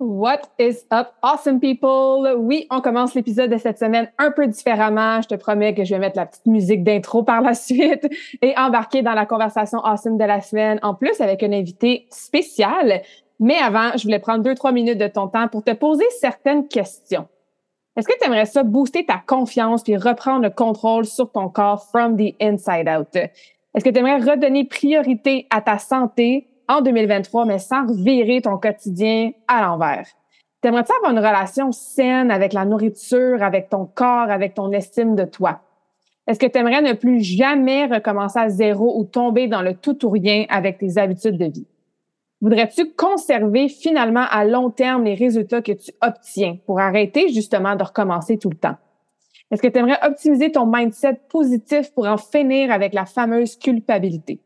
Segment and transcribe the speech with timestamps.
[0.00, 2.36] What is up, awesome people?
[2.36, 5.20] Oui, on commence l'épisode de cette semaine un peu différemment.
[5.20, 8.08] Je te promets que je vais mettre la petite musique d'intro par la suite
[8.40, 10.78] et embarquer dans la conversation awesome de la semaine.
[10.82, 13.02] En plus, avec un invité spécial.
[13.40, 16.68] Mais avant, je voulais prendre deux, trois minutes de ton temps pour te poser certaines
[16.68, 17.26] questions.
[17.96, 21.82] Est-ce que tu aimerais ça booster ta confiance puis reprendre le contrôle sur ton corps
[21.90, 23.16] from the inside out?
[23.16, 28.58] Est-ce que tu aimerais redonner priorité à ta santé en 2023, mais sans revirer ton
[28.58, 30.06] quotidien à l'envers.
[30.60, 35.24] T'aimerais-tu avoir une relation saine avec la nourriture, avec ton corps, avec ton estime de
[35.24, 35.60] toi?
[36.26, 40.04] Est-ce que tu aimerais ne plus jamais recommencer à zéro ou tomber dans le tout
[40.04, 41.66] ou rien avec tes habitudes de vie?
[42.40, 47.82] Voudrais-tu conserver finalement à long terme les résultats que tu obtiens pour arrêter justement de
[47.82, 48.76] recommencer tout le temps?
[49.50, 54.40] Est-ce que tu aimerais optimiser ton mindset positif pour en finir avec la fameuse culpabilité?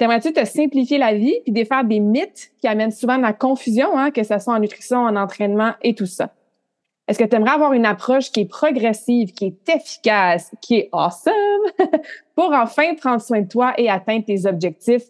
[0.00, 3.98] T'aimerais-tu te simplifier la vie puis défaire des mythes qui amènent souvent de la confusion,
[3.98, 6.32] hein, que ce soit en nutrition, en entraînement et tout ça?
[7.06, 10.88] Est-ce que tu aimerais avoir une approche qui est progressive, qui est efficace, qui est
[10.92, 11.34] awesome
[12.34, 15.02] pour enfin prendre soin de toi et atteindre tes objectifs,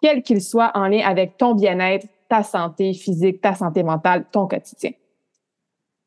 [0.00, 4.46] quels qu'ils soient en lien avec ton bien-être, ta santé physique, ta santé mentale, ton
[4.46, 4.92] quotidien?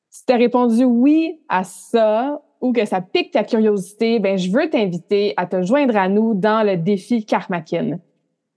[0.10, 4.50] Si tu as répondu oui à ça ou que ça pique ta curiosité, ben je
[4.50, 8.00] veux t'inviter à te joindre à nous dans le défi Karmakin.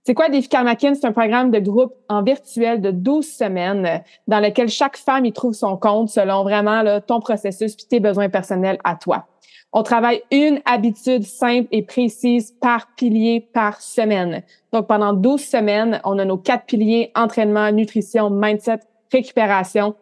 [0.07, 0.93] C'est quoi Défi Karmakin?
[0.93, 5.33] C'est un programme de groupe en virtuel de 12 semaines dans lequel chaque femme y
[5.33, 9.25] trouve son compte selon vraiment là, ton processus puis tes besoins personnels à toi.
[9.73, 14.43] On travaille une habitude simple et précise par pilier par semaine.
[14.71, 19.95] Donc, pendant 12 semaines, on a nos quatre piliers, entraînement, nutrition, mindset, récupération.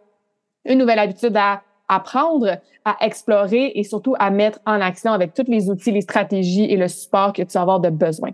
[0.65, 5.45] Une nouvelle habitude à apprendre, à explorer et surtout à mettre en action avec tous
[5.47, 8.31] les outils, les stratégies et le support que tu vas avoir de besoin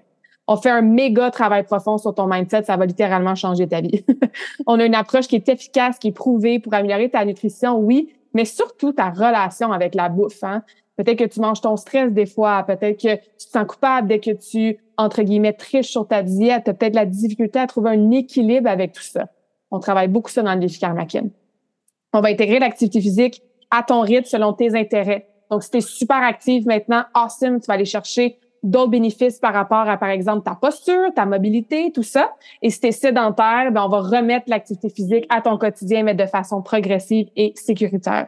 [0.52, 4.04] on fait un méga travail profond sur ton mindset, ça va littéralement changer ta vie.
[4.66, 8.16] on a une approche qui est efficace, qui est prouvée pour améliorer ta nutrition, oui,
[8.34, 10.44] mais surtout ta relation avec la bouffe.
[10.44, 10.64] Hein?
[10.98, 14.20] Peut-être que tu manges ton stress des fois, peut-être que tu te sens coupable dès
[14.20, 17.92] que tu, entre guillemets, triches sur ta diète, tu as peut-être la difficulté à trouver
[17.92, 19.28] un équilibre avec tout ça.
[19.70, 21.28] On travaille beaucoup ça dans le défi Karmakin.
[22.12, 25.28] On va intégrer l'activité physique à ton rythme selon tes intérêts.
[25.52, 29.54] Donc, si tu es super active maintenant, awesome, tu vas aller chercher d'autres bénéfices par
[29.54, 32.34] rapport à, par exemple, ta posture, ta mobilité, tout ça.
[32.62, 36.16] Et si tu es sédentaire, ben, on va remettre l'activité physique à ton quotidien, mais
[36.16, 38.28] de façon progressive et sécuritaire.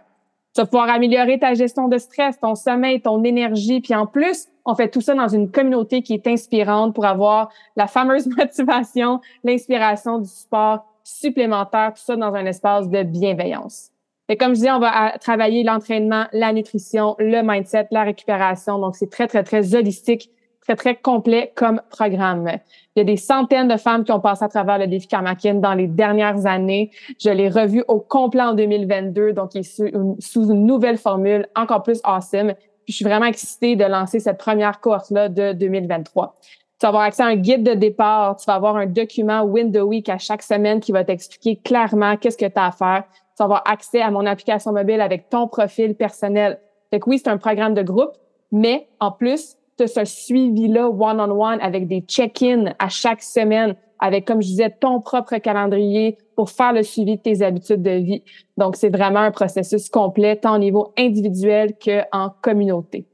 [0.53, 3.79] Tu vas pouvoir améliorer ta gestion de stress, ton sommeil, ton énergie.
[3.79, 7.49] Puis en plus, on fait tout ça dans une communauté qui est inspirante pour avoir
[7.77, 13.90] la fameuse motivation, l'inspiration du sport supplémentaire, tout ça dans un espace de bienveillance.
[14.31, 18.79] Et comme je dis, on va travailler l'entraînement, la nutrition, le mindset, la récupération.
[18.79, 20.29] Donc, c'est très, très, très holistique,
[20.61, 22.49] très, très complet comme programme.
[22.95, 25.55] Il y a des centaines de femmes qui ont passé à travers le défi Karmakin
[25.55, 26.91] dans les dernières années.
[27.19, 31.83] Je l'ai revu au complet en 2022, donc il est sous une nouvelle formule encore
[31.83, 32.53] plus awesome.
[32.85, 36.35] Puis je suis vraiment excitée de lancer cette première cohorte-là de 2023.
[36.79, 39.83] Tu vas avoir accès à un guide de départ, tu vas avoir un document Window
[39.83, 43.03] Week à chaque semaine qui va t'expliquer clairement qu'est-ce que tu as à faire
[43.41, 46.59] vas avoir accès à mon application mobile avec ton profil personnel.
[46.89, 48.13] Fait oui, c'est un programme de groupe,
[48.51, 54.25] mais en plus, tu as ce suivi-là one-on-one avec des check-ins à chaque semaine, avec,
[54.25, 58.23] comme je disais, ton propre calendrier pour faire le suivi de tes habitudes de vie.
[58.57, 63.05] Donc, c'est vraiment un processus complet, tant au niveau individuel qu'en communauté.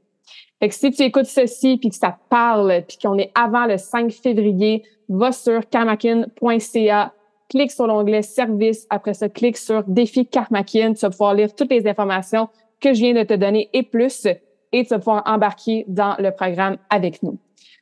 [0.60, 3.66] Fait que si tu écoutes ceci puis que ça te parle puis qu'on est avant
[3.66, 7.12] le 5 février, va sur karmakin.ca
[7.48, 8.86] clique sur l'onglet Service.
[8.90, 10.94] Après ça, clique sur Défi Karmakin.
[10.94, 12.48] Tu vas pouvoir lire toutes les informations
[12.80, 14.26] que je viens de te donner et plus.
[14.72, 17.38] Et tu vas pouvoir embarquer dans le programme avec nous.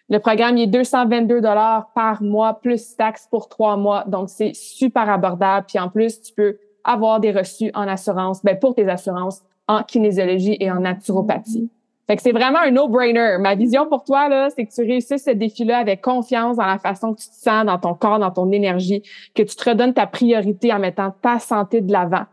[0.09, 4.05] Le programme il est 222 dollars par mois plus taxes pour trois mois.
[4.07, 5.67] Donc, c'est super abordable.
[5.69, 9.83] Puis en plus, tu peux avoir des reçus en assurance, ben pour tes assurances en
[9.83, 11.69] kinésiologie et en naturopathie.
[12.07, 13.37] Fait que c'est vraiment un no-brainer.
[13.41, 16.79] Ma vision pour toi, là, c'est que tu réussisses ce défi-là avec confiance dans la
[16.79, 19.03] façon que tu te sens, dans ton corps, dans ton énergie,
[19.35, 22.27] que tu te redonnes ta priorité en mettant ta santé de l'avant.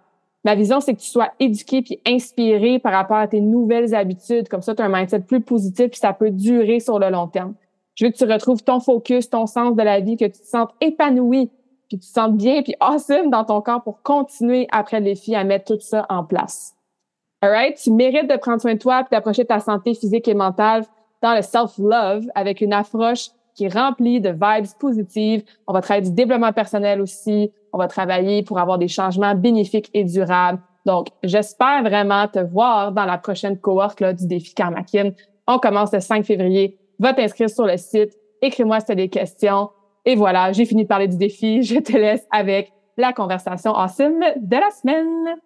[0.45, 4.47] Ma vision, c'est que tu sois éduqué puis inspiré par rapport à tes nouvelles habitudes.
[4.47, 7.28] Comme ça, tu as un mindset plus positif puis ça peut durer sur le long
[7.28, 7.55] terme.
[7.96, 10.47] Je veux que tu retrouves ton focus, ton sens de la vie, que tu te
[10.47, 11.49] sentes épanoui
[11.87, 15.34] puis tu te sentes bien puis awesome dans ton corps pour continuer après le défi
[15.34, 16.76] à mettre tout ça en place.
[17.43, 17.75] Alright?
[17.75, 20.85] Tu mérites de prendre soin de toi et d'approcher ta santé physique et mentale
[21.22, 25.43] dans le self-love avec une approche qui est remplie de vibes positives.
[25.67, 27.51] On va travailler du développement personnel aussi.
[27.73, 30.61] On va travailler pour avoir des changements bénéfiques et durables.
[30.85, 35.11] Donc, j'espère vraiment te voir dans la prochaine cohorte là, du défi Karmakin.
[35.45, 36.79] On commence le 5 février.
[36.97, 38.13] Va t'inscrire sur le site.
[38.41, 39.69] Écris-moi si tu as des questions.
[40.05, 41.61] Et voilà, j'ai fini de parler du défi.
[41.61, 45.41] Je te laisse avec la conversation awesome de la semaine.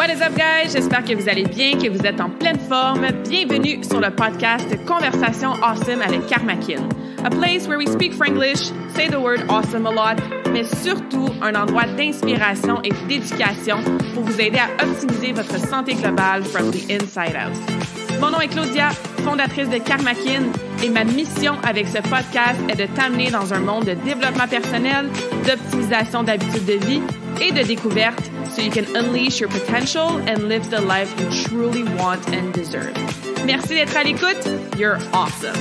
[0.00, 0.72] What is up, guys?
[0.72, 3.06] J'espère que vous allez bien, que vous êtes en pleine forme.
[3.28, 6.88] Bienvenue sur le podcast Conversation Awesome avec Karmakin.
[7.22, 10.16] A place where we speak Franglish, say the word awesome a lot,
[10.54, 13.76] mais surtout un endroit d'inspiration et d'éducation
[14.14, 17.54] pour vous aider à optimiser votre santé globale from the inside out.
[18.22, 18.92] Mon nom est Claudia,
[19.22, 20.44] fondatrice de Karmakin,
[20.82, 25.10] et ma mission avec ce podcast est de t'amener dans un monde de développement personnel,
[25.46, 27.02] d'optimisation d'habitudes de vie
[27.42, 28.30] et de découverte
[28.60, 32.94] so you can unleash your potential and live the life you truly want and deserve.
[33.46, 34.76] Merci d'être à l'écoute.
[34.78, 35.56] You're awesome.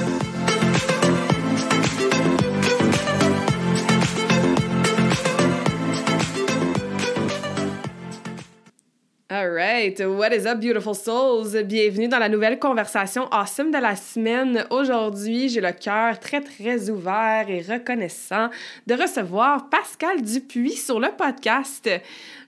[9.32, 9.98] All right.
[10.02, 11.56] What is up, beautiful souls?
[11.64, 14.66] Bienvenue dans la nouvelle conversation awesome de la semaine.
[14.72, 18.50] Aujourd'hui, j'ai le cœur très, très ouvert et reconnaissant
[18.88, 21.90] de recevoir Pascal Dupuis sur le podcast.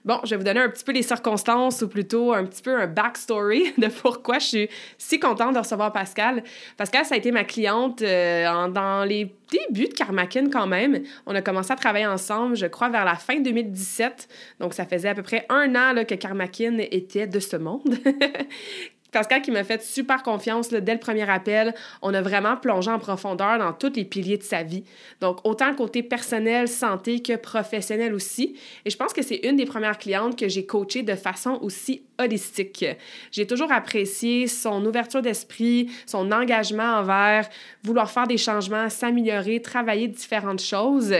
[0.04, 2.76] Bon, je vais vous donner un petit peu les circonstances ou plutôt un petit peu
[2.76, 4.68] un backstory de pourquoi je suis
[4.98, 6.42] si contente de recevoir Pascal.
[6.76, 11.02] Pascal, ça a été ma cliente euh, dans les débuts de Karmakin quand même.
[11.26, 14.28] On a commencé à travailler ensemble, je crois, vers la fin 2017.
[14.58, 17.96] Donc, ça faisait à peu près un an là, que Karmakin était de ce monde.
[19.12, 21.74] Pascal qui m'a fait super confiance dès le premier appel.
[22.00, 24.84] On a vraiment plongé en profondeur dans tous les piliers de sa vie.
[25.20, 28.56] Donc, autant côté personnel, santé que professionnel aussi.
[28.84, 32.02] Et je pense que c'est une des premières clientes que j'ai coachées de façon aussi
[32.18, 32.84] holistique.
[33.30, 37.48] J'ai toujours apprécié son ouverture d'esprit, son engagement envers
[37.82, 41.14] vouloir faire des changements, s'améliorer, travailler différentes choses.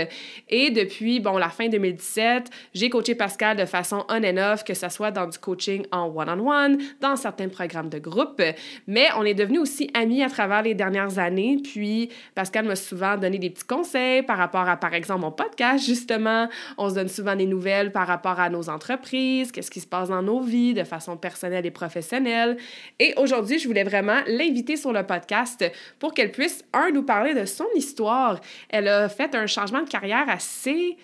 [0.48, 4.74] Et depuis, bon, la fin 2017, j'ai coaché Pascal de façon on and off, que
[4.74, 8.40] ce soit dans du coaching en one-on-one, dans certains programmes de groupe.
[8.86, 11.58] Mais on est devenus aussi amis à travers les dernières années.
[11.62, 15.84] Puis Pascal m'a souvent donné des petits conseils par rapport à, par exemple, mon podcast,
[15.84, 16.48] justement.
[16.78, 20.08] On se donne souvent des nouvelles par rapport à nos entreprises, qu'est-ce qui se passe
[20.08, 20.74] dans nos vies
[21.16, 22.56] personnelle et professionnelle.
[22.98, 25.64] Et aujourd'hui, je voulais vraiment l'inviter sur le podcast
[25.98, 28.40] pour qu'elle puisse, un, nous parler de son histoire.
[28.68, 30.96] Elle a fait un changement de carrière assez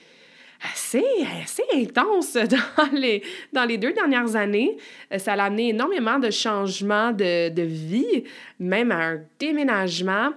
[0.72, 1.04] assez,
[1.42, 2.34] assez intense
[2.76, 4.76] dans les, dans les deux dernières années.
[5.12, 8.24] Euh, ça a amené énormément de changements de, de vie,
[8.58, 10.30] même à un déménagement.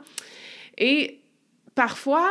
[0.78, 1.20] Et
[1.76, 2.30] parfois,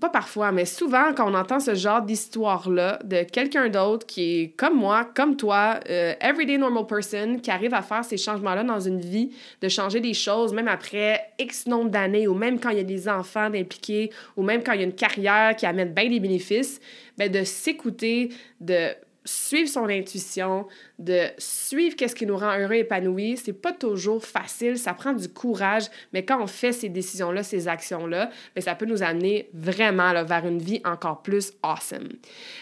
[0.00, 4.56] pas parfois, mais souvent, quand on entend ce genre d'histoire-là de quelqu'un d'autre qui est
[4.56, 8.80] comme moi, comme toi, euh, everyday normal person, qui arrive à faire ces changements-là dans
[8.80, 9.30] une vie,
[9.60, 12.84] de changer des choses, même après X nombre d'années, ou même quand il y a
[12.84, 16.20] des enfants d'impliquer, ou même quand il y a une carrière qui amène bien des
[16.20, 16.80] bénéfices,
[17.16, 18.30] ben de s'écouter,
[18.60, 18.88] de
[19.24, 20.66] suivre son intuition,
[21.00, 25.14] de suivre qu'est-ce qui nous rend heureux et épanoui, c'est pas toujours facile, ça prend
[25.14, 29.48] du courage, mais quand on fait ces décisions-là, ces actions-là, ben, ça peut nous amener
[29.54, 32.10] vraiment là, vers une vie encore plus awesome.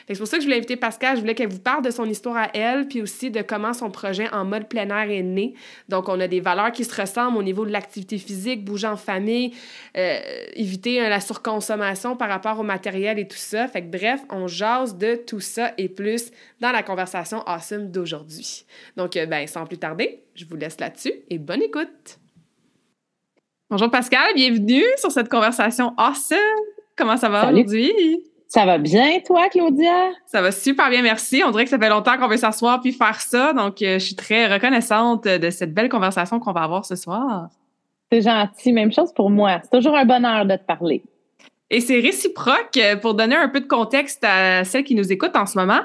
[0.06, 2.04] C'est pour ça que je voulais inviter Pascal, je voulais qu'elle vous parle de son
[2.04, 5.54] histoire à elle, puis aussi de comment son projet en mode plein air est né.
[5.88, 8.96] Donc, on a des valeurs qui se ressemblent au niveau de l'activité physique, bouger en
[8.96, 9.52] famille,
[9.96, 10.20] euh,
[10.54, 13.66] éviter euh, la surconsommation par rapport au matériel et tout ça.
[13.66, 16.30] Fait bref, on jase de tout ça et plus
[16.60, 18.27] dans la conversation awesome d'aujourd'hui.
[18.96, 22.18] Donc, euh, ben, sans plus tarder, je vous laisse là-dessus et bonne écoute.
[23.70, 26.38] Bonjour Pascal, bienvenue sur cette conversation awesome.
[26.96, 27.92] Comment ça va aujourd'hui?
[28.46, 30.10] Ça va bien, toi, Claudia?
[30.24, 31.42] Ça va super bien, merci.
[31.44, 33.52] On dirait que ça fait longtemps qu'on veut s'asseoir puis faire ça.
[33.52, 37.48] Donc, euh, je suis très reconnaissante de cette belle conversation qu'on va avoir ce soir.
[38.10, 38.72] C'est gentil.
[38.72, 39.60] Même chose pour moi.
[39.62, 41.02] C'est toujours un bonheur de te parler.
[41.68, 42.78] Et c'est réciproque.
[43.02, 45.80] Pour donner un peu de contexte à celles qui nous écoutent en ce moment,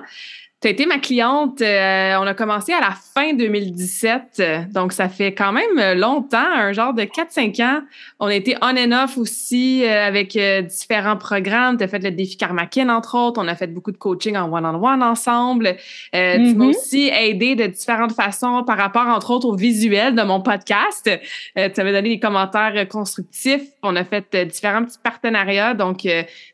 [0.63, 5.09] tu as été ma cliente, euh, on a commencé à la fin 2017, donc ça
[5.09, 7.81] fait quand même longtemps, un genre de 4-5 ans.
[8.21, 11.77] On a été on and off aussi euh, avec euh, différents programmes.
[11.77, 13.41] Tu as fait le défi Karmakin, entre autres.
[13.43, 15.75] On a fait beaucoup de coaching en one-on-one ensemble.
[16.13, 16.69] Tu m'as mm-hmm.
[16.69, 21.09] aussi aidé de différentes façons par rapport, entre autres, au visuel de mon podcast.
[21.57, 23.67] tu avais donné des commentaires constructifs.
[23.81, 25.73] On a fait différents petits partenariats.
[25.73, 26.09] Donc, tu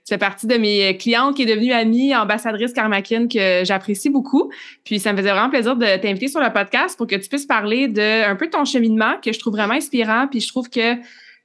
[0.07, 4.49] fais partie de mes clientes qui est devenue amie, ambassadrice Karmakin que j'apprécie beaucoup.
[4.85, 7.45] Puis ça me faisait vraiment plaisir de t'inviter sur le podcast pour que tu puisses
[7.45, 10.27] parler de un peu ton cheminement que je trouve vraiment inspirant.
[10.27, 10.95] Puis je trouve que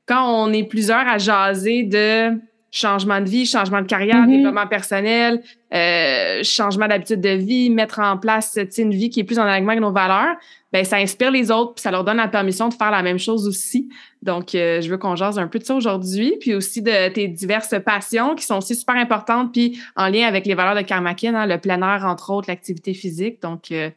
[0.06, 2.38] quand on est plusieurs à jaser de
[2.70, 4.36] changement de vie, changement de carrière, mm-hmm.
[4.36, 5.42] développement personnel,
[5.72, 9.70] euh, changement d'habitude de vie, mettre en place une vie qui est plus en alignement
[9.72, 10.36] avec nos valeurs,
[10.72, 13.18] ben ça inspire les autres, puis ça leur donne la permission de faire la même
[13.18, 13.88] chose aussi.
[14.24, 17.28] Donc, euh, je veux qu'on jase un peu de ça aujourd'hui, puis aussi de tes
[17.28, 21.34] diverses passions qui sont aussi super importantes, puis en lien avec les valeurs de Karmakin,
[21.34, 23.42] hein, le plein air, entre autres, l'activité physique.
[23.42, 23.90] Donc, euh,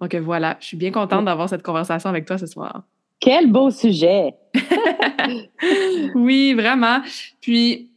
[0.00, 2.82] donc voilà, je suis bien contente d'avoir cette conversation avec toi ce soir.
[3.20, 4.34] Quel beau sujet!
[6.14, 7.00] oui, vraiment.
[7.40, 7.90] Puis,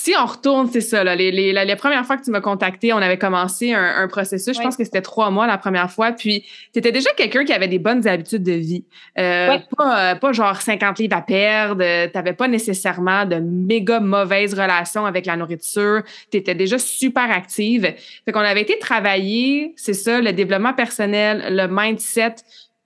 [0.00, 2.92] si on retourne, c'est ça, là, les, les, les, premières fois que tu m'as contacté,
[2.92, 6.44] on avait commencé un, processus, je pense que c'était trois mois la première fois, puis
[6.72, 8.84] tu étais déjà quelqu'un qui avait des bonnes habitudes de vie.
[9.18, 13.98] Euh, pas, euh, pas genre 50 livres à perdre, tu n'avais pas nécessairement de méga
[13.98, 17.92] mauvaises relations avec la nourriture, tu étais déjà super active.
[18.24, 22.36] Fait qu'on avait été travailler, c'est ça, le développement personnel, le mindset,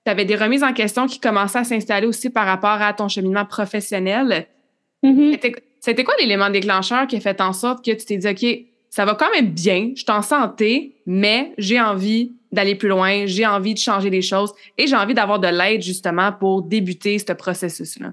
[0.06, 3.08] tu avais des remises en question qui commençaient à s'installer aussi par rapport à ton
[3.08, 4.46] cheminement professionnel.
[5.04, 5.62] Mm-hmm.
[5.82, 9.04] C'était quoi l'élément déclencheur qui a fait en sorte que tu t'es dit, OK, ça
[9.04, 13.46] va quand même bien, je suis en santé, mais j'ai envie d'aller plus loin, j'ai
[13.46, 17.32] envie de changer les choses et j'ai envie d'avoir de l'aide justement pour débuter ce
[17.32, 18.12] processus-là?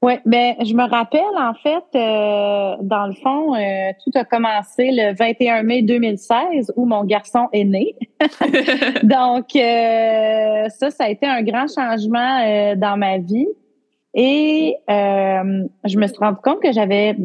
[0.00, 4.90] Oui, ben je me rappelle en fait, euh, dans le fond, euh, tout a commencé
[4.90, 7.94] le 21 mai 2016 où mon garçon est né.
[9.02, 13.46] Donc euh, ça, ça a été un grand changement dans ma vie.
[14.14, 17.16] Et euh, je me suis rendu compte que j'avais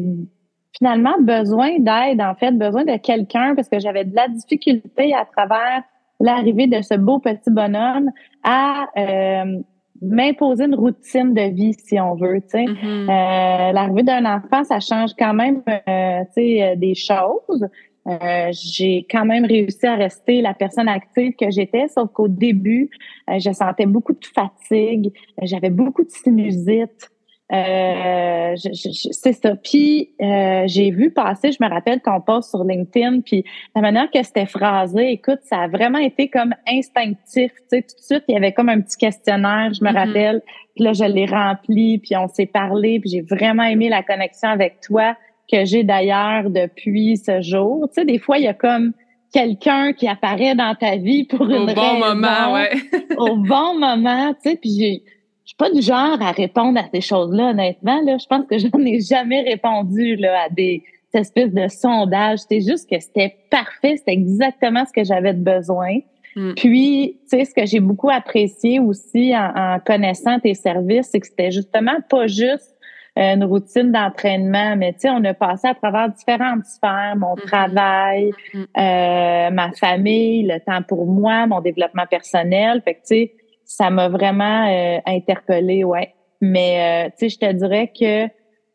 [0.76, 5.24] finalement besoin d'aide, en fait, besoin de quelqu'un parce que j'avais de la difficulté à
[5.24, 5.82] travers
[6.20, 8.10] l'arrivée de ce beau petit bonhomme
[8.42, 9.60] à euh,
[10.00, 12.40] m'imposer une routine de vie, si on veut.
[12.42, 13.02] Tu sais, mm-hmm.
[13.02, 17.66] euh, l'arrivée d'un enfant, ça change quand même, euh, tu sais, des choses.
[18.08, 22.90] Euh, j'ai quand même réussi à rester la personne active que j'étais, sauf qu'au début,
[23.28, 25.12] euh, je sentais beaucoup de fatigue,
[25.42, 27.10] j'avais beaucoup de sinusite.
[27.50, 29.56] Euh, c'est ça.
[29.56, 33.42] Puis j'ai vu passer, je me rappelle qu'on passe sur LinkedIn, puis
[33.74, 37.52] la manière que c'était phrasé, écoute, ça a vraiment été comme instinctif.
[37.52, 39.94] Tu sais, tout de suite, il y avait comme un petit questionnaire, je me mm-hmm.
[39.94, 40.42] rappelle.
[40.74, 44.48] Puis là, je l'ai rempli, puis on s'est parlé, puis j'ai vraiment aimé la connexion
[44.48, 45.14] avec toi
[45.50, 47.88] que j'ai d'ailleurs depuis ce jour.
[47.88, 48.92] Tu sais, des fois, il y a comme
[49.32, 52.70] quelqu'un qui apparaît dans ta vie pour une Au bon moment, ouais.
[53.16, 55.02] au bon moment, tu sais, puis j'ai
[55.48, 58.02] je suis pas du genre à répondre à ces choses-là, honnêtement.
[58.02, 60.82] Là, je pense que j'en ai jamais répondu là, à des
[61.14, 62.40] espèces de sondages.
[62.40, 66.00] C'était juste que c'était parfait, c'était exactement ce que j'avais de besoin.
[66.36, 66.52] Mm.
[66.54, 71.20] Puis, tu sais, ce que j'ai beaucoup apprécié aussi en, en connaissant tes services, c'est
[71.20, 72.76] que c'était justement pas juste
[73.18, 77.46] une routine d'entraînement, mais tu sais, on a passé à travers différentes sphères, mon mm-hmm.
[77.46, 78.66] travail, mm-hmm.
[78.78, 82.80] euh, ma famille, le temps pour moi, mon développement personnel.
[82.84, 83.32] Fait que tu sais,
[83.64, 86.14] ça m'a vraiment euh, interpellée, ouais.
[86.40, 88.28] Mais euh, tu sais, je te dirais que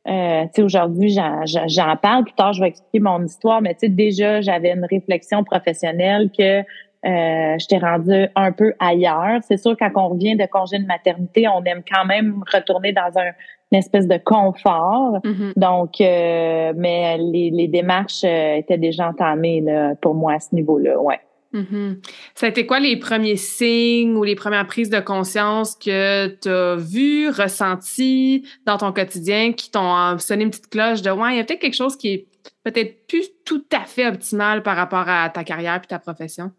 [0.05, 2.25] euh, tu sais, aujourd'hui, j'en parle.
[2.25, 6.29] Plus tard, je vais expliquer mon histoire, mais tu sais, déjà, j'avais une réflexion professionnelle
[6.38, 6.63] que
[7.05, 9.39] euh, j'étais rendue un peu ailleurs.
[9.47, 13.17] C'est sûr, quand on revient de congé de maternité, on aime quand même retourner dans
[13.17, 13.31] un,
[13.74, 15.20] une espèce de confort.
[15.24, 15.53] Mm-hmm.
[15.58, 20.53] Donc, euh, mais les, les démarches euh, étaient déjà entamées là, pour moi à ce
[20.53, 21.20] niveau-là, ouais.
[21.53, 21.98] Mm-hmm.
[22.34, 26.50] Ça a été quoi les premiers signes ou les premières prises de conscience que tu
[26.50, 31.38] as vues, ressenties dans ton quotidien qui t'ont sonné une petite cloche de ouais, il
[31.38, 32.27] y a peut-être quelque chose qui est
[32.63, 36.51] peut-être plus tout à fait optimal par rapport à ta carrière et ta profession?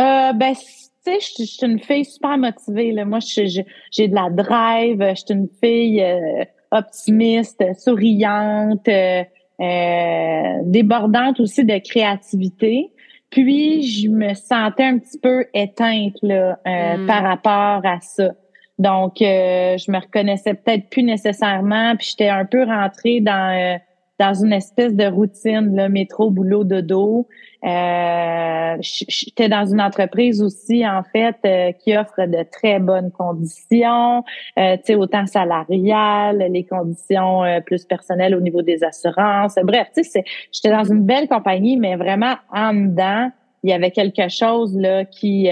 [0.00, 0.54] Euh, ben,
[1.04, 2.92] tu sais, je, suis une fille super motivée.
[2.92, 3.04] Là.
[3.04, 5.04] Moi, j'ai de la drive.
[5.10, 9.24] Je suis une fille euh, optimiste, souriante, euh,
[9.60, 12.90] euh, débordante aussi de créativité.
[13.30, 17.06] Puis, je me sentais un petit peu éteinte là, mm.
[17.06, 18.32] par rapport à ça.
[18.78, 21.96] Donc, je me reconnaissais peut-être plus nécessairement.
[21.96, 23.78] Puis, j'étais un peu rentrée dans
[24.22, 27.26] dans une espèce de routine, là, métro, boulot, dodo.
[27.64, 34.24] Euh, J'étais dans une entreprise aussi, en fait, euh, qui offre de très bonnes conditions,
[34.58, 39.56] euh, tu sais, autant salariales, les conditions euh, plus personnelles au niveau des assurances.
[39.62, 43.30] Bref, tu sais, j'étais dans une belle compagnie, mais vraiment en dedans,
[43.62, 45.48] il y avait quelque chose là qui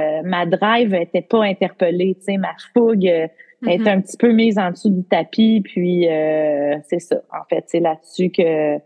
[0.00, 3.88] euh, ma drive était pas interpellée, tu sais, ma fougue est mm-hmm.
[3.88, 5.60] un petit peu mise en dessous du tapis.
[5.64, 8.78] Puis euh, c'est ça, en fait, c'est là-dessus que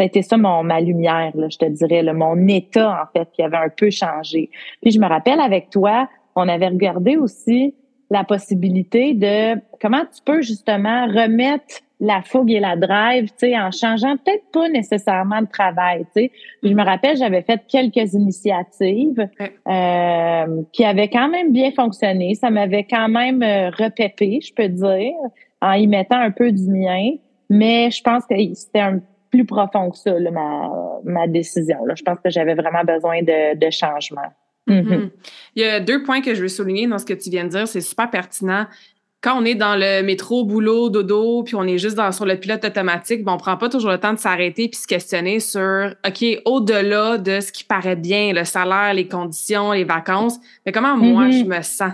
[0.00, 3.18] ça a été ça mon ma lumière, là, je te dirais, là, mon état, en
[3.18, 4.48] fait, qui avait un peu changé.
[4.80, 7.74] Puis je me rappelle avec toi, on avait regardé aussi
[8.08, 13.58] la possibilité de comment tu peux justement remettre la fougue et la drive, tu sais,
[13.58, 16.32] en changeant peut-être pas nécessairement de travail, tu sais.
[16.62, 19.28] Je me rappelle, j'avais fait quelques initiatives
[19.68, 22.34] euh, qui avaient quand même bien fonctionné.
[22.36, 25.12] Ça m'avait quand même euh, repépé, je peux dire,
[25.60, 27.16] en y mettant un peu du mien.
[27.50, 30.70] Mais je pense que c'était un plus profond que ça, là, ma,
[31.04, 31.84] ma décision.
[31.84, 31.94] Là.
[31.96, 34.32] Je pense que j'avais vraiment besoin de, de changement.
[34.68, 34.82] Mm-hmm.
[34.82, 35.10] Mm-hmm.
[35.56, 37.50] Il y a deux points que je veux souligner dans ce que tu viens de
[37.50, 37.68] dire.
[37.68, 38.66] C'est super pertinent
[39.22, 42.36] quand on est dans le métro, boulot, dodo, puis on est juste dans, sur le
[42.36, 45.94] pilote automatique, ben on prend pas toujours le temps de s'arrêter puis se questionner sur,
[46.06, 50.96] OK, au-delà de ce qui paraît bien, le salaire, les conditions, les vacances, mais comment
[50.96, 51.38] moi, mm-hmm.
[51.38, 51.92] je me sens?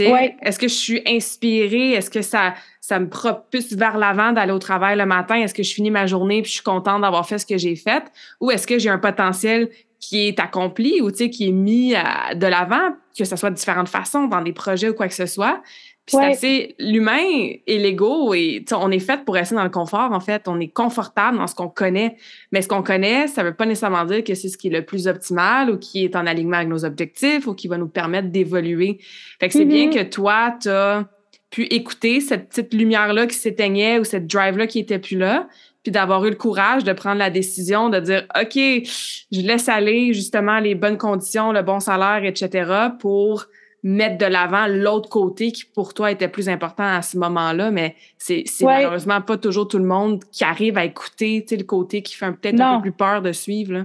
[0.00, 1.92] Est-ce que je suis inspirée?
[1.92, 5.36] Est-ce que ça, ça me propulse vers l'avant d'aller au travail le matin?
[5.36, 7.76] Est-ce que je finis ma journée puis je suis contente d'avoir fait ce que j'ai
[7.76, 8.04] fait?
[8.40, 9.70] Ou est-ce que j'ai un potentiel
[10.00, 14.26] qui est accompli ou qui est mis de l'avant, que ce soit de différentes façons,
[14.26, 15.62] dans des projets ou quoi que ce soit?
[16.06, 17.22] Puis c'est assez l'humain
[17.66, 20.68] et l'ego et on est fait pour rester dans le confort en fait, on est
[20.68, 22.16] confortable dans ce qu'on connaît,
[22.52, 24.84] mais ce qu'on connaît, ça veut pas nécessairement dire que c'est ce qui est le
[24.84, 28.28] plus optimal ou qui est en alignement avec nos objectifs ou qui va nous permettre
[28.28, 28.98] d'évoluer.
[29.40, 29.94] Fait que c'est bien mm-hmm.
[29.94, 31.08] que toi tu as
[31.50, 35.16] pu écouter cette petite lumière là qui s'éteignait ou cette drive là qui était plus
[35.16, 35.48] là,
[35.84, 40.12] puis d'avoir eu le courage de prendre la décision de dire OK, je laisse aller
[40.12, 42.88] justement les bonnes conditions, le bon salaire, etc.
[42.98, 43.46] pour
[43.84, 47.94] mettre de l'avant l'autre côté qui pour toi était plus important à ce moment-là, mais
[48.18, 52.32] c'est malheureusement pas toujours tout le monde qui arrive à écouter le côté qui fait
[52.32, 53.74] peut-être un peu plus peur de suivre.
[53.74, 53.84] Là.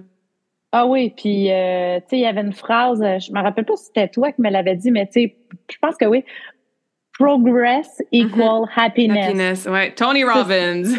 [0.71, 3.65] Ah oui, puis euh, tu sais, il y avait une phrase, euh, je me rappelle
[3.65, 5.35] pas si c'était toi qui me l'avais dit, mais tu sais,
[5.69, 6.23] je pense que oui.
[7.17, 8.69] Progress equal mm-hmm.
[8.77, 9.25] happiness.
[9.25, 9.93] Happiness, ouais.
[9.93, 10.83] Tony Robbins.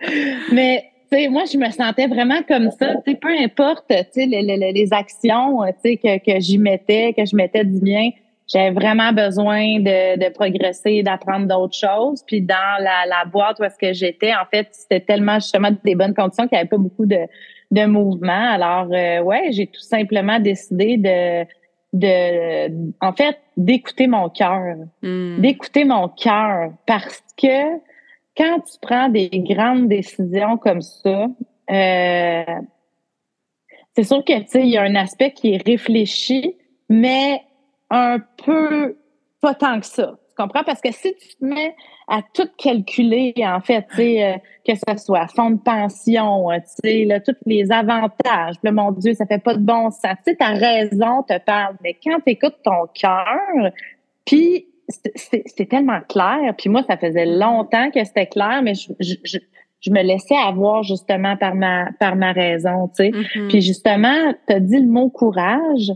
[0.52, 2.94] mais moi, je me sentais vraiment comme ça.
[3.04, 3.84] peu importe,
[4.16, 8.10] les, les, les, actions, que, que j'y mettais, que je mettais du bien,
[8.52, 12.22] j'avais vraiment besoin de, de progresser, d'apprendre d'autres choses.
[12.26, 15.94] Puis dans la, la boîte où est-ce que j'étais, en fait, c'était tellement justement des
[15.94, 17.26] bonnes conditions qu'il n'y avait pas beaucoup de,
[17.70, 18.52] de mouvement.
[18.52, 21.44] Alors, euh, ouais, j'ai tout simplement décidé de,
[21.92, 25.40] de, en fait, d'écouter mon cœur, hmm.
[25.40, 27.78] d'écouter mon cœur, parce que
[28.36, 31.26] quand tu prends des grandes décisions comme ça,
[31.70, 32.60] euh,
[33.94, 36.56] c'est sûr que tu il y a un aspect qui est réfléchi,
[36.88, 37.42] mais
[37.90, 38.96] un peu
[39.40, 40.18] pas tant que ça.
[40.28, 40.64] Tu comprends?
[40.64, 41.74] Parce que si tu te mets
[42.08, 47.34] à tout calculer, en fait, euh, que ce soit fonds de pension, euh, là, tous
[47.46, 50.14] les avantages, là, mon Dieu, ça fait pas de bon sens.
[50.26, 53.72] Tu sais, ta raison te parle, mais quand tu écoutes ton cœur,
[54.24, 56.54] puis c'est tellement clair.
[56.56, 59.38] Puis moi, ça faisait longtemps que c'était clair, mais je, je,
[59.80, 63.10] je, me laissais avoir justement par ma par ma raison, tu sais.
[63.10, 63.48] Mm-hmm.
[63.48, 65.92] Puis justement, tu as dit le mot courage.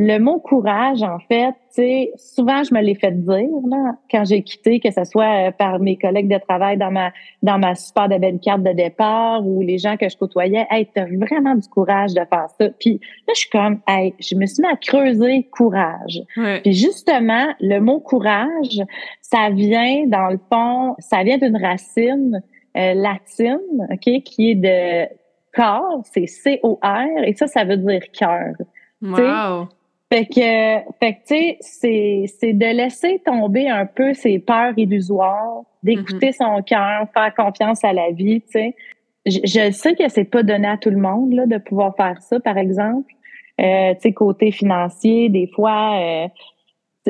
[0.00, 4.24] Le mot courage, en fait, tu sais, souvent je me l'ai fait dire là, quand
[4.24, 7.10] j'ai quitté, que ce soit euh, par mes collègues de travail dans ma
[7.42, 10.68] dans ma super de belle carte de départ ou les gens que je côtoyais.
[10.70, 12.68] Hey, t'as vraiment du courage de faire ça.
[12.78, 16.22] Puis là, je suis comme, hey, je me suis mis à creuser courage.
[16.62, 18.80] Puis justement, le mot courage,
[19.20, 22.40] ça vient dans le fond, ça vient d'une racine
[22.76, 25.12] euh, latine, ok, qui est de
[25.52, 28.54] corps, c'est C-O-R, et ça, ça veut dire cœur.
[29.02, 29.68] Wow.
[30.10, 34.72] Fait que, fait que tu sais, c'est, c'est de laisser tomber un peu ses peurs
[34.78, 36.56] illusoires, d'écouter mm-hmm.
[36.56, 38.76] son cœur, faire confiance à la vie, tu sais.
[39.26, 42.40] Je, sais que c'est pas donné à tout le monde là, de pouvoir faire ça,
[42.40, 43.12] par exemple.
[43.60, 46.28] Euh, tu sais, côté financier, des fois, euh,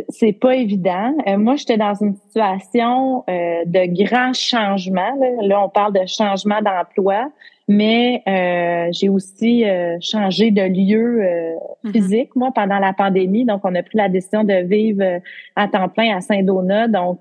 [0.08, 1.14] c'est pas évident.
[1.26, 5.14] Euh, moi, j'étais dans une situation euh, de grand changement.
[5.20, 5.28] Là.
[5.42, 5.64] là.
[5.64, 7.30] on parle de changement d'emploi
[7.68, 11.54] mais euh, j'ai aussi euh, changé de lieu euh,
[11.84, 11.92] mm-hmm.
[11.92, 13.44] physique, moi, pendant la pandémie.
[13.44, 15.20] Donc, on a pris la décision de vivre
[15.54, 16.88] à temps plein à Saint-Donat.
[16.88, 17.20] Donc,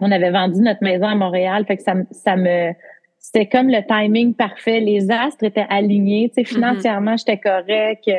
[0.00, 1.64] on avait vendu notre maison à Montréal.
[1.66, 2.72] Fait que ça, ça me...
[3.18, 4.80] C'était comme le timing parfait.
[4.80, 6.28] Les astres étaient alignés.
[6.28, 6.54] Tu sais, mm-hmm.
[6.54, 8.10] financièrement, j'étais correct.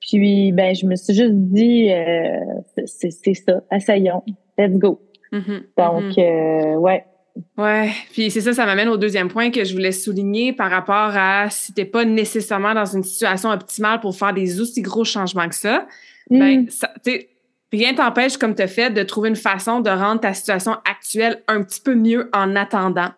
[0.00, 1.90] Puis, ben, je me suis juste dit,
[2.84, 4.22] c'est ça, essayons,
[4.58, 5.00] let's go.
[5.32, 5.62] Mm-hmm.
[5.78, 7.04] Donc, ouais,
[7.56, 11.12] Ouais, puis c'est ça, ça m'amène au deuxième point que je voulais souligner par rapport
[11.14, 15.48] à si t'es pas nécessairement dans une situation optimale pour faire des aussi gros changements
[15.48, 15.86] que ça,
[16.30, 16.70] ben, mm.
[16.70, 16.90] ça,
[17.72, 21.62] rien t'empêche, comme tu fait, de trouver une façon de rendre ta situation actuelle un
[21.62, 23.10] petit peu mieux en attendant.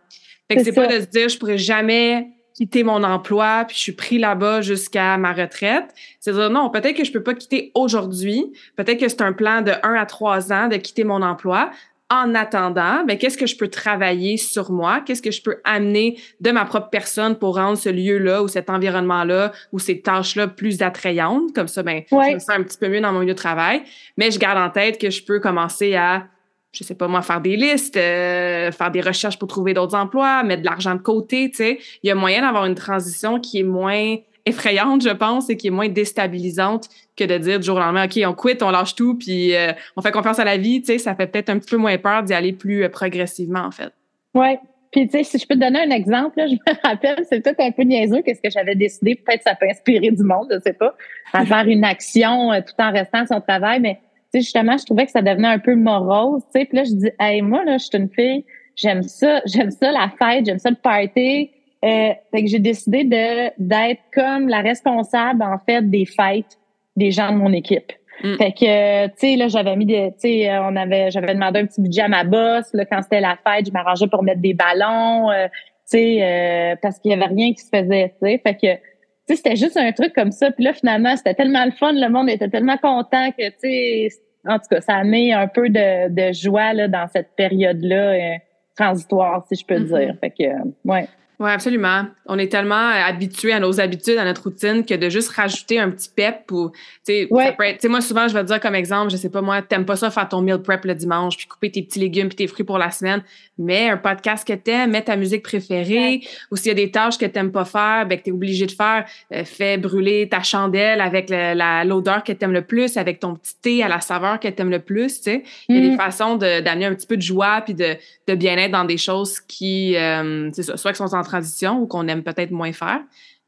[0.49, 3.81] Fait que c'est pas de se dire, je pourrais jamais quitter mon emploi, puis je
[3.81, 5.87] suis pris là-bas jusqu'à ma retraite.
[6.21, 8.53] C'est dire, non, peut-être que je peux pas quitter aujourd'hui.
[8.77, 11.71] Peut-être que c'est un plan de un à trois ans de quitter mon emploi
[12.13, 15.01] en attendant, ben, qu'est-ce que je peux travailler sur moi?
[15.01, 18.69] Qu'est-ce que je peux amener de ma propre personne pour rendre ce lieu-là ou cet
[18.69, 21.55] environnement-là ou ces tâches-là plus attrayantes?
[21.55, 23.83] Comme ça, ben, je me sens un petit peu mieux dans mon lieu de travail.
[24.19, 26.27] Mais je garde en tête que je peux commencer à,
[26.73, 30.43] je sais pas moi, faire des listes, euh, faire des recherches pour trouver d'autres emplois,
[30.43, 31.79] mettre de l'argent de côté, tu sais.
[32.03, 35.69] Il y a moyen d'avoir une transition qui est moins effrayante, je pense, et qui
[35.69, 38.95] est moins déstabilisante que de dire du jour au lendemain, OK, on quitte, on lâche
[38.95, 41.59] tout, puis euh, on fait confiance à la vie, tu sais, ça fait peut-être un
[41.59, 43.93] petit peu moins peur d'y aller plus euh, progressivement, en fait.
[44.35, 44.57] Oui.
[44.91, 47.61] Puis, tu sais, si je peux te donner un exemple, je me rappelle, c'est peut-être
[47.61, 50.75] un peu niaiseux qu'est-ce que j'avais décidé, peut-être ça peut inspirer du monde, je sais
[50.75, 50.95] pas,
[51.33, 53.95] à faire une action euh, tout en restant à son travail, mais
[54.33, 56.85] tu sais, justement, je trouvais que ça devenait un peu morose, tu sais, puis là,
[56.85, 58.45] je dis, hey, moi, là, je suis une fille,
[58.77, 61.51] j'aime ça, j'aime ça la fête, j'aime ça le party,
[61.85, 66.59] euh, fait que j'ai décidé de d'être comme la responsable en fait des fêtes
[66.97, 67.93] des gens de mon équipe.
[68.23, 68.37] Mm.
[68.37, 71.67] Fait que, tu sais, là, j'avais mis des, tu sais, on avait, j'avais demandé un
[71.67, 72.67] petit budget à ma boss.
[72.75, 75.49] Là, quand c'était la fête, je m'arrangeais pour mettre des ballons, tu
[75.87, 78.41] sais, parce qu'il y avait rien qui se faisait, tu sais.
[78.45, 78.81] Fait que, tu
[79.29, 80.51] sais, c'était juste un truc comme ça.
[80.51, 84.09] Puis là, finalement, c'était tellement le fun, le monde était tellement content que, tu sais,
[84.47, 88.37] en tout cas, ça a mis un peu de, de joie là, dans cette période-là
[88.77, 89.99] transitoire, si je peux mm-hmm.
[89.99, 90.17] dire.
[90.21, 90.45] Fait que,
[90.85, 91.07] ouais.
[91.43, 92.05] Oui, absolument.
[92.27, 95.91] On est tellement habitué à nos habitudes, à notre routine, que de juste rajouter un
[95.91, 96.71] petit pep ou,
[97.05, 99.85] tu sais, moi, souvent, je vais te dire comme exemple, je sais pas, moi, t'aimes
[99.85, 102.47] pas ça faire ton meal prep le dimanche, puis couper tes petits légumes puis tes
[102.47, 103.25] fruits pour la semaine.
[103.59, 106.21] Mets un podcast que t'aimes, mets ta musique préférée,
[106.53, 108.73] ou s'il y a des tâches que t'aimes pas faire, ben, que t'es obligé de
[108.73, 113.57] faire, euh, fais brûler ta chandelle avec l'odeur que t'aimes le plus, avec ton petit
[113.61, 115.43] thé à la saveur que t'aimes le plus, tu sais.
[115.69, 115.99] Il y a des mm.
[115.99, 117.97] façons d'amener un petit peu de joie puis de,
[118.29, 121.87] de bien-être dans des choses qui, euh, c'est ça, soit qui sont en transition ou
[121.87, 123.01] qu'on aime peut-être moins faire,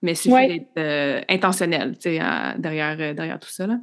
[0.03, 1.97] mais c'est d'être euh, intentionnel
[2.59, 3.67] derrière, euh, derrière tout ça.
[3.67, 3.79] Là.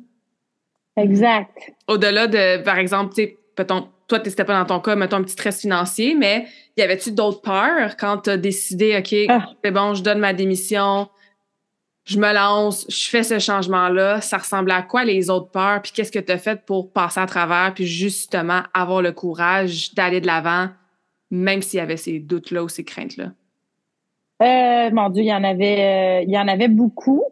[0.98, 1.52] Exact.
[1.88, 3.14] Au-delà de, par exemple,
[3.56, 7.12] toi, tu n'étais pas dans ton cas, mettons un petit stress financier, mais y avait-tu
[7.12, 9.50] d'autres peurs quand tu as décidé, OK, ah.
[9.64, 11.10] c'est bon, je donne ma démission,
[12.04, 15.92] je me lance, je fais ce changement-là, ça ressemble à quoi les autres peurs, puis
[15.94, 20.20] qu'est-ce que tu as fait pour passer à travers, puis justement avoir le courage d'aller
[20.20, 20.70] de l'avant,
[21.30, 23.32] même s'il y avait ces doutes-là ou ces craintes-là?
[24.42, 27.24] Euh, mon Dieu, il y en avait, euh, il y en avait beaucoup.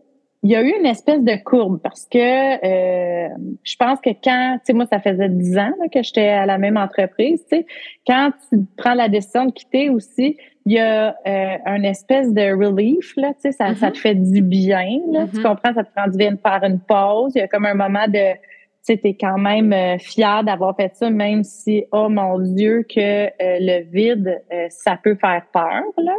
[0.41, 3.27] Il y a eu une espèce de courbe parce que euh,
[3.63, 6.57] je pense que quand, tu sais, moi, ça faisait dix ans que j'étais à la
[6.57, 7.65] même entreprise, tu sais,
[8.07, 12.53] quand tu prends la décision de quitter aussi, il y a euh, un espèce de
[12.53, 14.01] relief, là, tu sais, ça, ça te mm-hmm.
[14.01, 15.43] fait du bien, là, tu mm-hmm.
[15.43, 17.33] comprends, ça te prend du bien de faire une pause.
[17.35, 18.39] Il y a comme un moment de, tu
[18.83, 23.83] sais, t'es quand même fier d'avoir fait ça, même si, oh mon Dieu, que le
[23.91, 26.13] vide, ça peut faire peur, là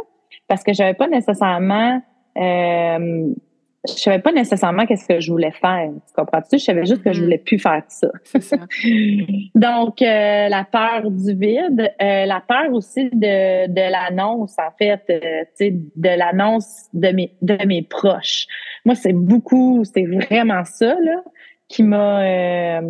[0.51, 2.01] parce que j'avais pas nécessairement
[2.37, 3.33] euh,
[3.87, 5.89] je savais pas nécessairement qu'est-ce que je voulais faire.
[5.89, 6.59] Tu comprends-tu?
[6.59, 7.23] Je savais juste que je mm-hmm.
[7.23, 8.09] voulais plus faire ça.
[9.55, 15.01] Donc, euh, la peur du vide, euh, la peur aussi de, de l'annonce, en fait,
[15.09, 15.19] euh,
[15.57, 18.45] tu sais, de l'annonce de mes, de mes proches.
[18.85, 21.23] Moi, c'est beaucoup, c'est vraiment ça, là,
[21.67, 22.81] qui m'a,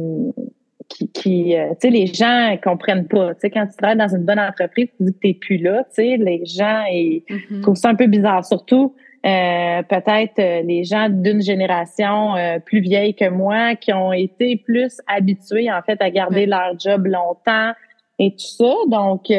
[1.13, 3.33] qui, euh, tu sais, les gens comprennent pas.
[3.35, 5.83] Tu sais, quand tu travailles dans une bonne entreprise, tu dis que t'es plus là,
[5.85, 7.61] tu sais, les gens ils mm-hmm.
[7.61, 8.45] trouvent ça un peu bizarre.
[8.45, 12.33] Surtout, euh, peut-être euh, les gens d'une génération
[12.65, 17.05] plus vieille que moi qui ont été plus habitués, en fait, à garder leur job
[17.05, 17.71] longtemps
[18.19, 18.73] et tout ça.
[18.87, 19.31] Donc,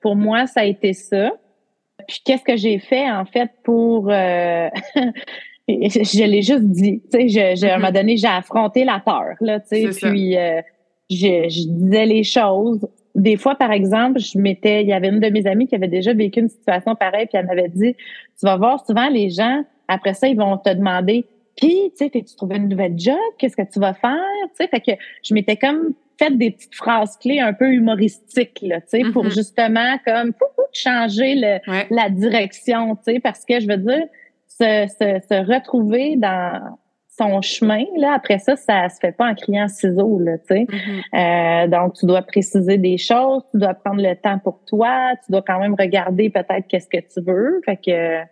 [0.00, 1.32] pour moi, ça a été ça.
[2.08, 4.10] Puis, qu'est-ce que j'ai fait, en fait, pour...
[5.68, 7.02] je l'ai juste dit.
[7.12, 7.80] Tu sais, je, à un mm-hmm.
[7.80, 10.36] moment donné, j'ai affronté la peur, là, tu sais, puis
[11.16, 12.86] je, disais les choses.
[13.14, 15.88] Des fois, par exemple, je m'étais, il y avait une de mes amies qui avait
[15.88, 19.64] déjà vécu une situation pareille, puis elle m'avait dit, tu vas voir souvent les gens,
[19.88, 23.18] après ça, ils vont te demander, puis, tu sais, tu trouvé une nouvelle job?
[23.38, 24.18] Qu'est-ce que tu vas faire?
[24.58, 28.58] Tu sais, fait que je m'étais comme fait des petites phrases clés un peu humoristiques,
[28.62, 29.34] là, tu sais, pour mm-hmm.
[29.34, 30.32] justement comme
[30.72, 31.58] changer le,
[31.90, 34.04] la direction, tu sais, parce que je veux dire,
[34.48, 36.76] se, se, se retrouver dans
[37.18, 37.84] son chemin.
[37.96, 40.64] Là, après ça, ça se fait pas en criant ciseaux, là, tu sais.
[40.64, 41.64] Mm-hmm.
[41.64, 45.32] euh, donc, tu dois préciser des choses, tu dois prendre le temps pour toi, tu
[45.32, 47.60] dois quand même regarder peut-être qu'est-ce que tu veux.
[47.64, 48.22] Fait que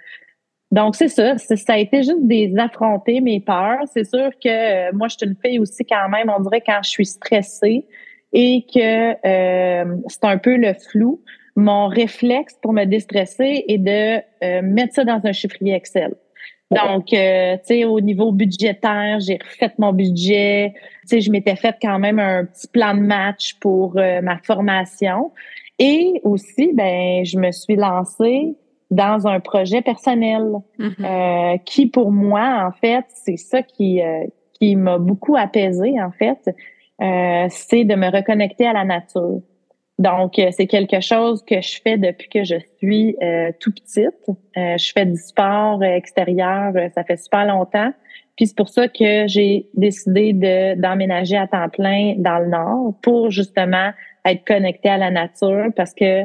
[0.70, 1.36] donc, c'est ça.
[1.36, 3.82] Ça a été juste des affronter mes peurs.
[3.92, 6.80] C'est sûr que euh, moi, je suis une fille aussi quand même, on dirait quand
[6.84, 7.86] je suis stressée
[8.32, 11.22] et que euh, c'est un peu le flou.
[11.56, 16.14] Mon réflexe pour me déstresser est de euh, mettre ça dans un chiffrier Excel.
[16.70, 20.72] Donc, euh, tu sais, au niveau budgétaire, j'ai refait mon budget.
[21.02, 24.38] Tu sais, je m'étais fait quand même un petit plan de match pour euh, ma
[24.38, 25.33] formation.
[25.78, 28.54] Et aussi, ben, je me suis lancée
[28.90, 30.42] dans un projet personnel
[30.78, 31.54] mm-hmm.
[31.54, 34.00] euh, qui, pour moi, en fait, c'est ça qui,
[34.54, 36.54] qui m'a beaucoup apaisée, en fait,
[37.50, 39.40] c'est de me reconnecter à la nature.
[40.00, 44.14] Donc, euh, c'est quelque chose que je fais depuis que je suis euh, tout petite.
[44.56, 47.92] Euh, je fais du sport extérieur, ça fait super longtemps.
[48.34, 52.94] Puis c'est pour ça que j'ai décidé de d'emménager à temps plein dans le nord
[53.02, 53.90] pour justement
[54.24, 56.22] être connectée à la nature parce que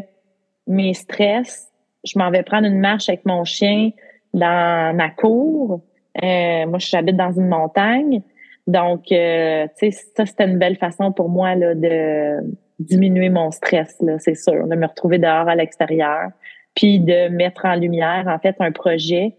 [0.68, 1.68] mes stress,
[2.06, 3.90] je m'en vais prendre une marche avec mon chien
[4.34, 5.82] dans ma cour.
[6.24, 8.22] moi, j'habite dans une montagne.
[8.68, 12.40] Donc, tu sais, ça, c'était une belle façon pour moi là, de
[12.80, 16.30] diminuer mon stress, là, c'est sûr, de me retrouver dehors à l'extérieur,
[16.76, 19.36] puis de mettre en lumière, en fait, un projet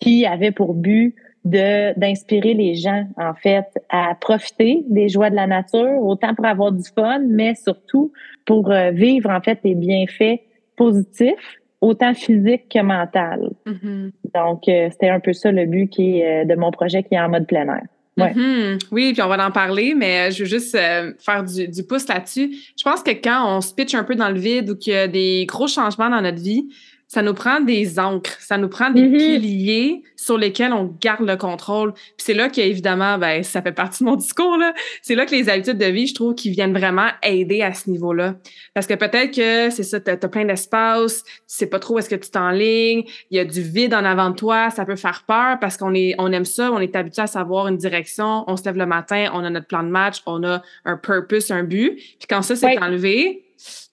[0.00, 5.36] qui avait pour but de d'inspirer les gens, en fait, à profiter des joies de
[5.36, 8.12] la nature, autant pour avoir du fun, mais surtout
[8.44, 10.40] pour euh, vivre, en fait, les bienfaits
[10.76, 13.50] positifs, autant physiques que mental.
[13.66, 14.10] Mm-hmm.
[14.34, 17.14] Donc, euh, c'était un peu ça le but qui est, euh, de mon projet qui
[17.14, 17.86] est en mode plein air.
[18.26, 18.78] Mm-hmm.
[18.90, 22.08] Oui, puis on va en parler, mais je veux juste euh, faire du, du pouce
[22.08, 22.56] là-dessus.
[22.76, 24.96] Je pense que quand on se pitch un peu dans le vide ou qu'il y
[24.96, 26.68] a des gros changements dans notre vie,
[27.08, 29.40] ça nous prend des encres, ça nous prend des mm-hmm.
[29.40, 31.94] piliers sur lesquels on garde le contrôle.
[31.94, 34.74] Puis c'est là qu'évidemment, ben ça fait partie de mon discours là.
[35.00, 37.88] C'est là que les habitudes de vie, je trouve, qui viennent vraiment aider à ce
[37.88, 38.34] niveau-là.
[38.74, 41.98] Parce que peut-être que c'est ça, t'as as plein d'espace, tu sais pas trop où
[41.98, 44.96] est-ce que tu t'enlignes, il y a du vide en avant de toi, ça peut
[44.96, 48.44] faire peur parce qu'on est, on aime ça, on est habitué à savoir une direction,
[48.48, 51.50] on se lève le matin, on a notre plan de match, on a un purpose,
[51.50, 51.94] un but.
[51.94, 53.47] Puis quand ça s'est enlevé,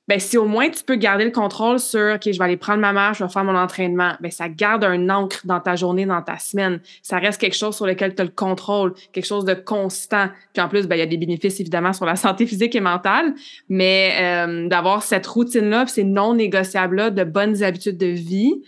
[0.07, 2.79] ben si au moins tu peux garder le contrôle sur OK, je vais aller prendre
[2.79, 6.05] ma marche, je vais faire mon entraînement, ben ça garde un ancre dans ta journée,
[6.05, 6.79] dans ta semaine.
[7.01, 10.27] Ça reste quelque chose sur lequel tu as le contrôle, quelque chose de constant.
[10.53, 12.81] Puis en plus, ben il y a des bénéfices évidemment sur la santé physique et
[12.81, 13.33] mentale,
[13.67, 18.61] mais euh, d'avoir cette routine là, ces non négociables là de bonnes habitudes de vie,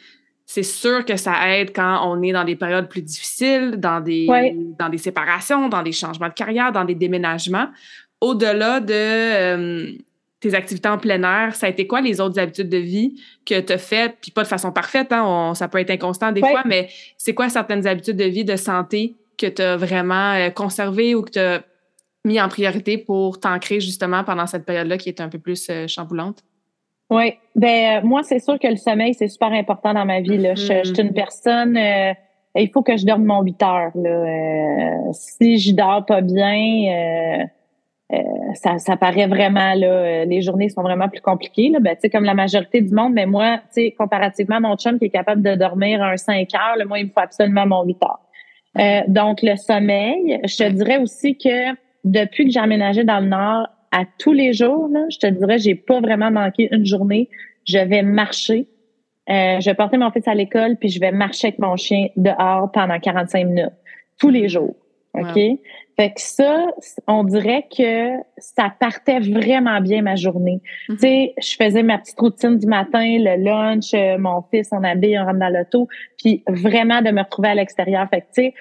[0.49, 4.27] c'est sûr que ça aide quand on est dans des périodes plus difficiles, dans des
[4.79, 7.67] dans des séparations, dans des changements de carrière, dans des déménagements.
[8.21, 9.91] Au-delà de euh,
[10.39, 13.59] tes activités en plein air, ça a été quoi les autres habitudes de vie que
[13.59, 16.63] tu as faites, puis pas de façon parfaite, hein, ça peut être inconstant des fois,
[16.65, 21.15] mais c'est quoi certaines habitudes de vie, de santé que tu as vraiment euh, conservées
[21.15, 21.63] ou que tu as
[22.25, 25.87] mis en priorité pour t'ancrer justement pendant cette période-là qui est un peu plus euh,
[25.87, 26.43] chamboulante?
[27.09, 30.37] Oui, ben euh, moi, c'est sûr que le sommeil, c'est super important dans ma vie.
[30.37, 30.55] Là.
[30.55, 31.13] je, je, suis une mm-hmm.
[31.13, 31.79] personne,
[32.55, 33.91] il faut que je dorme mon 8 heures.
[33.95, 35.13] Là.
[35.13, 37.47] si je dors pas bien,
[38.13, 38.17] euh,
[38.53, 41.69] ça, ça paraît vraiment là, euh, les journées sont vraiment plus compliquées.
[41.69, 41.79] Là.
[41.79, 43.59] Ben, comme la majorité du monde, mais moi,
[43.97, 47.07] comparativement à mon chum qui est capable de dormir un 5 heures, là, moi, il
[47.07, 48.19] me faut absolument mon 8 heures.
[48.79, 53.27] Euh, donc, le sommeil, je te dirais aussi que depuis que j'ai aménagé dans le
[53.27, 57.29] Nord, à tous les jours, là, je te dirais, j'ai pas vraiment manqué une journée.
[57.65, 58.67] Je vais marcher.
[59.29, 62.07] Euh, je vais porter mon fils à l'école, puis je vais marcher avec mon chien
[62.15, 63.73] dehors pendant 45 minutes,
[64.17, 64.75] tous les jours.
[65.21, 65.59] OK?
[65.99, 66.67] Fait que ça,
[67.07, 70.61] on dirait que ça partait vraiment bien ma journée.
[70.89, 70.93] Mm-hmm.
[70.93, 74.83] Tu sais, je faisais ma petite routine du matin, le lunch, euh, mon fils, on
[74.83, 78.07] habille, on rentre dans l'auto, puis vraiment de me retrouver à l'extérieur.
[78.09, 78.53] Fait que, tu sais,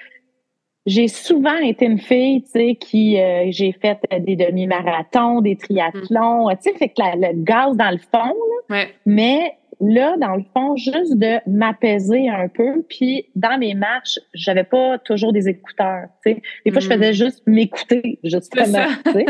[0.87, 6.49] j'ai souvent été une fille, tu sais, qui euh, j'ai fait des demi-marathons, des triathlons,
[6.49, 8.33] tu sais, fait que le gaz dans le fond,
[8.69, 12.83] là, mais là, dans le fond, juste de m'apaiser un peu.
[12.89, 16.07] Puis dans mes marches, j'avais pas toujours des écouteurs.
[16.25, 16.41] Tu sais.
[16.65, 17.13] Des fois, je faisais mm.
[17.13, 18.87] juste m'écouter, justement.
[19.05, 19.25] Tu sais.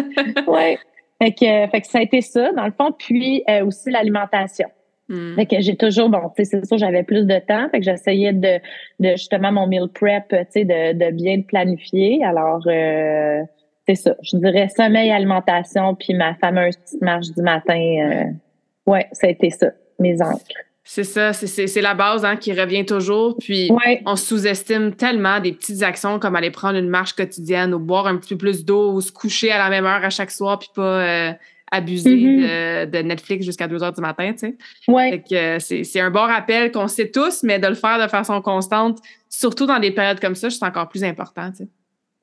[0.47, 0.77] ouais.
[1.21, 2.91] Fait que, fait que ça a été ça, dans le fond.
[2.97, 4.69] Puis euh, aussi l'alimentation.
[5.09, 5.35] Mm.
[5.35, 7.69] Fait que j'ai toujours, bon, tu sais, c'est sûr, j'avais plus de temps.
[7.69, 8.59] Fait que j'essayais de,
[8.99, 12.23] de justement mon meal prep, tu sais, de, de bien planifier.
[12.23, 13.41] Alors, euh,
[13.87, 14.15] c'est ça.
[14.21, 17.79] Je dirais sommeil, alimentation, puis ma fameuse petite marche du matin.
[17.79, 19.67] Euh, ouais, ça a été ça
[19.99, 20.43] mes encres.
[20.89, 23.35] C'est ça, c'est la base hein, qui revient toujours.
[23.39, 23.69] Puis
[24.05, 28.15] on sous-estime tellement des petites actions comme aller prendre une marche quotidienne ou boire un
[28.15, 30.69] petit peu plus d'eau ou se coucher à la même heure à chaque soir puis
[30.73, 31.33] pas euh,
[31.73, 32.89] abuser mm-hmm.
[32.89, 34.31] de, Netflix jusqu'à 2 heures du matin.
[34.31, 34.55] Tu sais.
[34.87, 35.21] Ouais.
[35.33, 38.99] Euh, c'est un bon rappel qu'on sait tous, mais de le faire de façon constante,
[39.27, 41.51] surtout dans des périodes comme ça, c'est encore plus important.
[41.51, 41.69] Tu sais.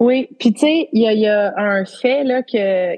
[0.01, 2.97] Oui, puis tu sais, il y, y a, un fait là, que,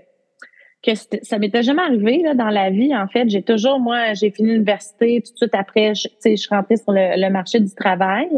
[0.87, 2.94] que ça m'était jamais arrivé là, dans la vie.
[2.96, 6.55] En fait, j'ai toujours, moi, j'ai fini l'université, tout de suite après, je, je suis
[6.55, 8.29] rentrée sur le, marché du travail.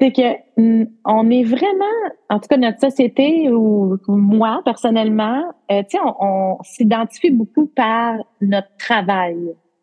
[0.00, 1.84] C'est que mm, on est vraiment,
[2.28, 8.16] en tout cas notre société ou moi personnellement, euh, tu sais, on, s'identifie beaucoup par
[8.40, 9.38] notre travail.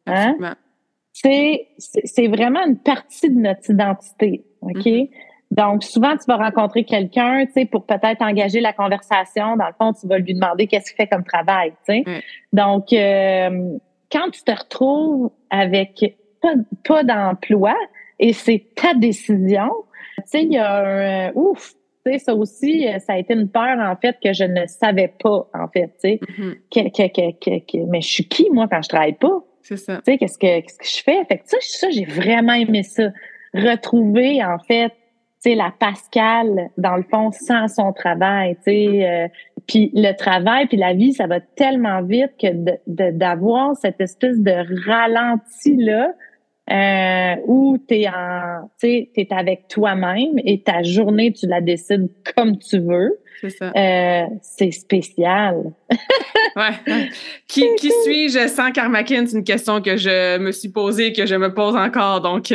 [0.06, 0.56] Hein?
[1.12, 4.75] C'est c'est vraiment une partie de notre identité, ok?
[4.75, 5.10] Mm-hmm.
[5.55, 9.55] Donc, souvent, tu vas rencontrer quelqu'un, tu sais, pour peut-être engager la conversation.
[9.55, 12.23] Dans le fond, tu vas lui demander qu'est-ce qu'il fait comme travail, tu sais.
[12.51, 13.77] Donc, euh,
[14.11, 17.75] quand tu te retrouves avec pas, pas d'emploi
[18.19, 19.71] et c'est ta décision,
[20.17, 21.73] tu sais, il y a un ouf,
[22.05, 25.13] tu sais, ça aussi, ça a été une peur, en fait, que je ne savais
[25.23, 26.19] pas, en fait, tu sais.
[26.21, 27.87] Mm-hmm.
[27.89, 29.41] mais je suis qui, moi, quand je travaille pas?
[29.61, 29.95] C'est ça.
[30.05, 31.25] Tu sais, qu'est-ce que, qu'est-ce que je fais?
[31.25, 33.09] Fait que ça, ça j'ai vraiment aimé ça.
[33.53, 34.91] Retrouver, en fait,
[35.53, 39.05] la Pascal, dans le fond, sans son travail, tu sais.
[39.05, 39.27] Euh,
[39.67, 42.47] puis le travail, puis la vie, ça va tellement vite que
[42.88, 44.53] d'avoir cette espèce de
[44.88, 46.13] ralenti-là,
[46.71, 52.58] euh, où t'es en, tu t'es avec toi-même et ta journée, tu la décides comme
[52.58, 53.19] tu veux.
[53.41, 53.71] C'est ça.
[53.75, 55.73] Euh, c'est spécial.
[56.55, 57.10] ouais.
[57.47, 59.25] Qui, qui suis-je sans Karmakin?
[59.27, 62.21] C'est une question que je me suis posée, que je me pose encore.
[62.21, 62.51] Donc,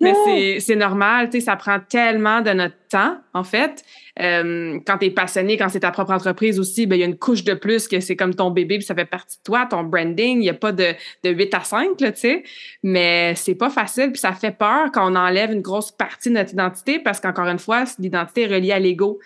[0.00, 3.84] Mais c'est normal, tu sais, ça prend tellement de notre temps, en fait.
[4.20, 7.06] Euh, quand tu es passionné, quand c'est ta propre entreprise aussi, ben il y a
[7.06, 9.66] une couche de plus que c'est comme ton bébé, puis ça fait partie de toi,
[9.66, 10.38] ton branding.
[10.38, 12.44] Il n'y a pas de, de 8 à 5, là, tu sais.
[12.84, 16.34] Mais c'est pas facile, puis ça fait peur quand on enlève une grosse partie de
[16.34, 19.18] notre identité, parce qu'encore une fois, l'identité est reliée à l'ego.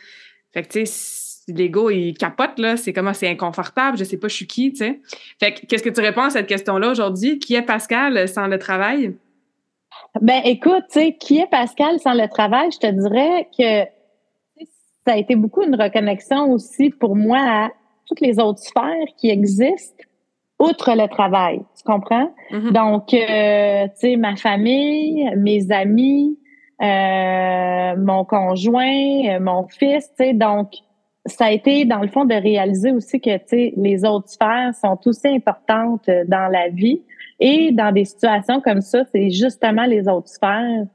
[0.55, 2.79] Fait que, tu sais, l'ego, il capote, là.
[2.79, 5.01] C'est comme, c'est inconfortable, je sais pas, je suis qui, tu sais.
[5.39, 7.39] Fait que, qu'est-ce que tu réponds à cette question-là aujourd'hui?
[7.39, 9.15] Qui est Pascal sans le travail?
[10.21, 12.71] Ben, écoute, tu sais, qui est Pascal sans le travail?
[12.71, 13.89] Je te dirais que
[15.07, 17.71] ça a été beaucoup une reconnexion aussi pour moi à
[18.07, 20.05] toutes les autres sphères qui existent
[20.59, 21.63] outre le travail.
[21.77, 22.31] Tu comprends?
[22.51, 22.73] Mm-hmm.
[22.73, 26.39] Donc, euh, tu sais, ma famille, mes amis,
[26.83, 30.73] euh, mon conjoint, mon fils, tu sais, donc
[31.27, 34.75] ça a été dans le fond de réaliser aussi que tu sais les autres sphères
[34.75, 37.03] sont aussi importantes dans la vie
[37.45, 40.87] et dans des situations comme ça, c'est justement les autres sphères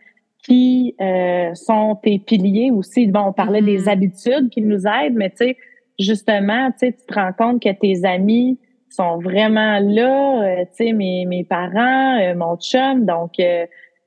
[0.43, 3.07] qui euh, sont tes piliers aussi.
[3.07, 3.89] Bon, on parlait des mm-hmm.
[3.89, 5.57] habitudes qui nous aident, mais tu sais,
[5.99, 8.57] justement, tu te rends compte que tes amis
[8.89, 13.33] sont vraiment là, euh, tu sais, mes, mes parents, euh, mon chum, donc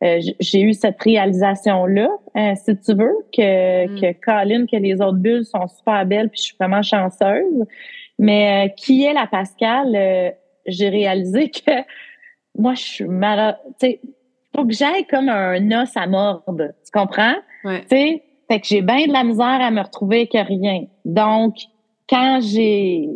[0.02, 2.08] j'ai eu cette réalisation-là,
[2.56, 4.00] si tu veux, que, mm.
[4.00, 7.64] que Colin, que les autres bulles sont super belles, puis je suis vraiment chanceuse.
[8.18, 10.34] Mais qui est la Pascal?
[10.66, 11.72] j'ai réalisé que
[12.56, 13.58] moi, je suis malade.
[13.80, 14.00] Tu sais,
[14.54, 16.68] faut que j'aille comme un os à mordre.
[16.84, 17.36] Tu comprends?
[17.64, 17.82] Ouais.
[17.82, 20.86] Tu sais, fait que j'ai bien de la misère à me retrouver que rien.
[21.04, 21.54] Donc,
[22.08, 23.08] quand j'ai,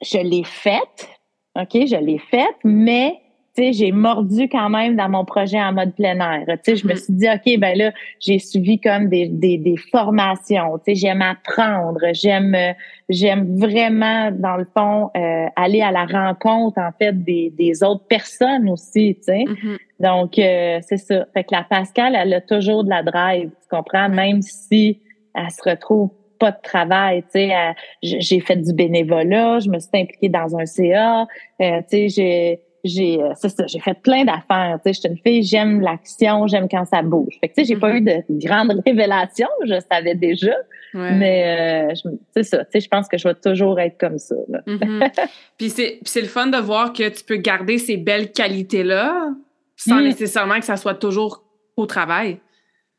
[0.00, 1.08] je l'ai faite,
[1.54, 3.20] OK, je l'ai faite, mais
[3.56, 6.44] j'ai mordu quand même dans mon projet en mode plein air.
[6.46, 7.04] Tu sais, je me mm-hmm.
[7.04, 10.78] suis dit, OK, ben là, j'ai suivi comme des, des, des formations.
[10.78, 12.56] Tu sais, j'aime apprendre, j'aime
[13.08, 18.04] j'aime vraiment, dans le fond, euh, aller à la rencontre, en fait, des, des autres
[18.06, 19.44] personnes aussi, tu sais.
[19.44, 19.78] Mm-hmm.
[20.00, 21.26] Donc, euh, c'est ça.
[21.32, 24.08] Fait que la Pascal, elle a toujours de la drive, tu comprends?
[24.08, 25.00] Même si
[25.34, 27.52] elle se retrouve pas de travail, tu sais.
[28.02, 31.26] J'ai fait du bénévolat, je me suis impliquée dans un CA,
[31.60, 34.78] euh, tu sais, j'ai euh, c'est ça, j'ai fait plein d'affaires.
[34.84, 37.38] Tu sais, je suis une fille, j'aime l'action, j'aime quand ça bouge.
[37.40, 38.22] Fait que tu sais, j'ai pas mm-hmm.
[38.22, 40.54] eu de grandes révélations, je savais déjà.
[40.94, 44.34] Mais euh, c'est ça, tu sais, je pense que je vais toujours être comme ça.
[44.66, 45.10] Mm-hmm.
[45.58, 49.28] puis c'est c'est le fun de voir que tu peux garder ces belles qualités là
[49.76, 50.04] sans mm.
[50.04, 51.44] nécessairement que ça soit toujours
[51.76, 52.38] au travail.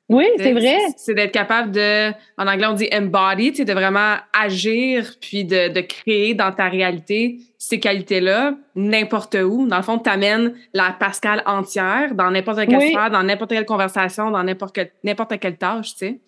[0.09, 0.77] Oui, c'est vrai.
[0.95, 5.43] C'est d'être capable de, en anglais on dit embody, tu sais, de vraiment agir puis
[5.43, 9.67] de, de créer dans ta réalité ces qualités-là n'importe où.
[9.67, 13.65] Dans le fond, tu amènes la Pascal entière dans n'importe quelle sphère, dans n'importe quelle
[13.65, 16.19] conversation, dans n'importe n'importe quelle tâche, tu sais.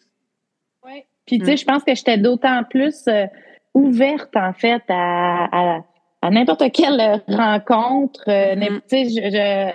[0.86, 1.04] Oui.
[1.26, 1.58] Puis, tu sais, mm.
[1.58, 3.28] je pense que j'étais d'autant plus euh,
[3.74, 5.80] ouverte, en fait, à, à,
[6.22, 8.24] à n'importe quelle rencontre.
[8.28, 8.82] Euh, mm-hmm.
[8.90, 9.72] Tu sais, je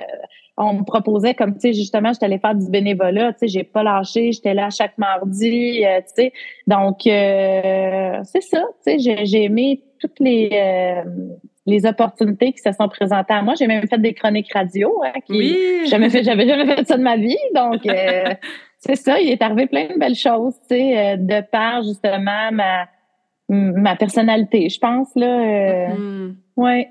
[0.56, 3.64] on me proposait comme tu sais justement j'étais allée faire du bénévolat tu sais j'ai
[3.64, 6.32] pas lâché j'étais là chaque mardi euh, tu sais
[6.66, 11.02] donc euh, c'est ça tu sais j'ai aimé toutes les euh,
[11.66, 15.18] les opportunités qui se sont présentées à moi j'ai même fait des chroniques radio hein,
[15.26, 15.86] qui oui.
[15.88, 17.80] jamais fait j'avais jamais fait ça de ma vie donc
[18.78, 22.86] c'est ça il est arrivé plein de belles choses tu sais de par justement ma
[23.48, 26.34] ma personnalité je pense là mm-hmm.
[26.56, 26.90] ouais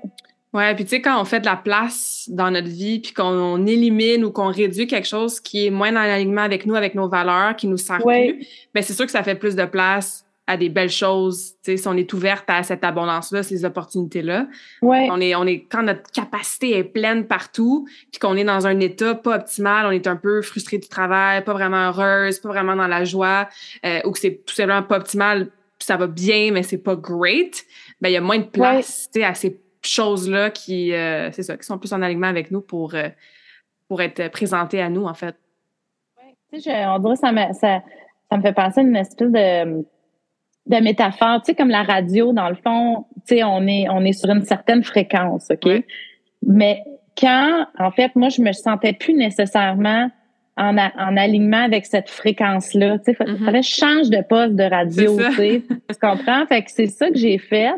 [0.54, 3.66] Ouais, puis tu sais, quand on fait de la place dans notre vie, puis qu'on
[3.66, 7.08] élimine ou qu'on réduit quelque chose qui est moins dans l'alignement avec nous, avec nos
[7.08, 10.56] valeurs, qui nous sert plus, ben c'est sûr que ça fait plus de place à
[10.56, 11.54] des belles choses.
[11.64, 14.46] Tu sais, si on est ouverte à cette abondance-là, ces opportunités-là.
[14.80, 15.08] Ouais.
[15.10, 18.78] On est, on est, quand notre capacité est pleine partout, puis qu'on est dans un
[18.78, 22.76] état pas optimal, on est un peu frustré du travail, pas vraiment heureuse, pas vraiment
[22.76, 23.48] dans la joie,
[23.84, 25.48] euh, ou que c'est tout simplement pas optimal,
[25.80, 27.64] ça va bien, mais c'est pas great,
[28.00, 31.42] ben il y a moins de place, tu sais, à ces choses-là qui, euh, c'est
[31.42, 33.08] ça, qui sont plus en alignement avec nous pour, euh,
[33.88, 35.36] pour être présentées à nous, en fait.
[36.18, 37.82] Oui, tu sais, on dirait ça me, ça,
[38.30, 39.84] ça me fait penser à une espèce de,
[40.66, 44.04] de métaphore, tu sais, comme la radio, dans le fond, tu sais, on est, on
[44.04, 45.84] est sur une certaine fréquence, OK?
[46.46, 46.82] Mais
[47.18, 50.10] quand, en fait, moi, je me sentais plus nécessairement
[50.56, 52.98] en, en alignement avec cette fréquence-là.
[52.98, 53.44] Tu sais, il mm-hmm.
[53.44, 55.62] fallait que je change de poste de radio, tu sais.
[55.68, 56.46] tu comprends?
[56.46, 57.74] Fait que c'est ça que j'ai fait.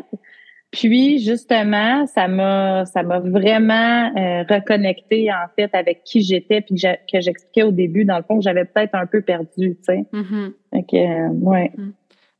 [0.77, 6.75] Puis justement, ça m'a ça m'a vraiment euh, reconnecté en fait avec qui j'étais puis
[6.75, 10.05] que j'expliquais au début dans le fond que j'avais peut-être un peu perdu, tu sais.
[10.13, 10.53] Mm-hmm.
[10.93, 11.71] Euh, ouais.
[11.75, 11.93] Mm.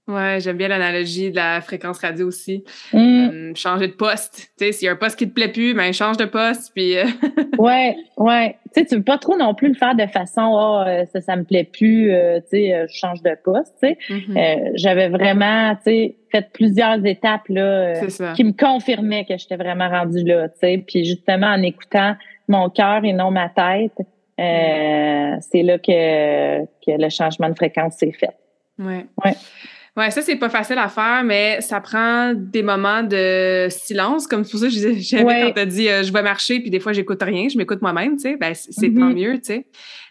[0.09, 2.63] Ouais, j'aime bien l'analogie de la fréquence radio aussi.
[2.93, 2.97] Mm.
[2.97, 4.51] Euh, changer de poste.
[4.57, 6.71] Tu sais, s'il y a un poste qui te plaît plus, ben change de poste.
[6.75, 6.93] Puis.
[7.57, 8.55] Ouais, ouais.
[8.75, 11.35] Tu sais, tu veux pas trop non plus le faire de façon, oh, ça, ça
[11.35, 12.11] me plaît plus.
[12.11, 13.73] tu sais, je change de poste.
[13.81, 14.71] Tu sais, mm-hmm.
[14.75, 17.93] j'avais vraiment, tu sais, fait plusieurs étapes là
[18.35, 20.47] qui me confirmaient que j'étais vraiment rendue là.
[20.59, 22.15] Puis justement en écoutant
[22.47, 23.97] mon cœur et non ma tête,
[24.37, 28.35] c'est là que, que le changement de fréquence s'est fait.
[28.79, 29.05] Ouais.
[29.25, 29.33] Ouais.
[29.97, 34.27] Ouais, ça, c'est pas facile à faire, mais ça prend des moments de silence.
[34.27, 36.93] Comme pour ça, je disais, quand t'as dit euh, je vais marcher, puis des fois,
[36.93, 39.13] j'écoute rien, je m'écoute moi-même, tu sais, ben, c'est tant mm-hmm.
[39.13, 39.65] mieux, tu sais.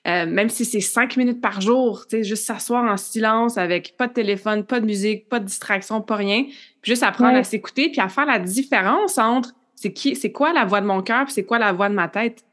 [0.09, 3.95] Euh, même si c'est cinq minutes par jour, tu sais, juste s'asseoir en silence avec
[3.97, 6.43] pas de téléphone, pas de musique, pas de distraction, pas rien,
[6.83, 10.53] puis juste apprendre à s'écouter, puis à faire la différence entre c'est qui, c'est quoi
[10.53, 12.45] la voix de mon cœur, puis c'est quoi la voix de ma tête.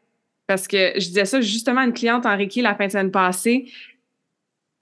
[0.45, 3.11] Parce que je disais ça justement à une cliente en Reiki la fin de semaine
[3.11, 3.65] passée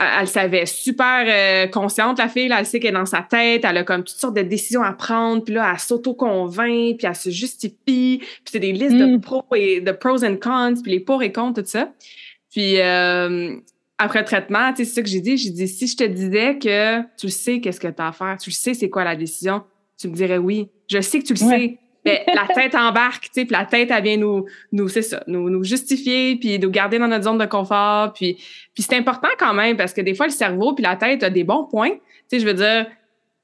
[0.02, 3.64] elle savait super euh, consciente, la fille, là, elle sait qu'elle est dans sa tête,
[3.64, 7.16] elle a comme toutes sortes de décisions à prendre, puis là, elle s'auto-convainc, puis elle
[7.16, 9.22] se justifie, puis c'est des listes de mm.
[9.22, 11.92] pros et de pros and cons, puis les pour et contre, tout ça.
[12.50, 13.56] Puis euh,
[13.98, 17.30] après traitement, c'est ça que j'ai dit, j'ai dit, si je te disais que tu
[17.30, 19.64] sais qu'est-ce que tu as à faire, tu sais c'est quoi la décision,
[20.00, 20.70] tu me dirais oui.
[20.90, 23.90] Je sais que tu le sais, mais la tête embarque, tu sais, puis la tête,
[23.92, 27.38] elle vient nous, nous c'est ça, nous, nous justifier, puis nous garder dans notre zone
[27.38, 28.14] de confort.
[28.14, 28.36] Puis,
[28.74, 31.30] puis c'est important quand même, parce que des fois, le cerveau puis la tête a
[31.30, 31.92] des bons points.
[31.92, 32.88] Tu sais, je veux dire,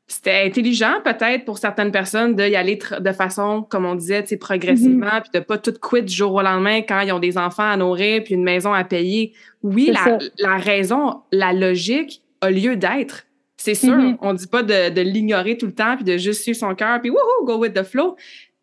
[0.08, 4.38] c'était intelligent peut-être pour certaines personnes d'y aller de façon, comme on disait, tu sais,
[4.38, 5.22] progressivement, mm-hmm.
[5.22, 7.76] puis de pas tout quitter du jour au lendemain quand ils ont des enfants à
[7.76, 9.34] nourrir puis une maison à payer.
[9.64, 13.26] Oui, la, la, raison, la logique a lieu d'être.
[13.58, 14.18] C'est sûr, mm-hmm.
[14.22, 17.02] on dit pas de, de l'ignorer tout le temps puis de juste suivre son cœur
[17.02, 18.16] puis wouhou, go with the flow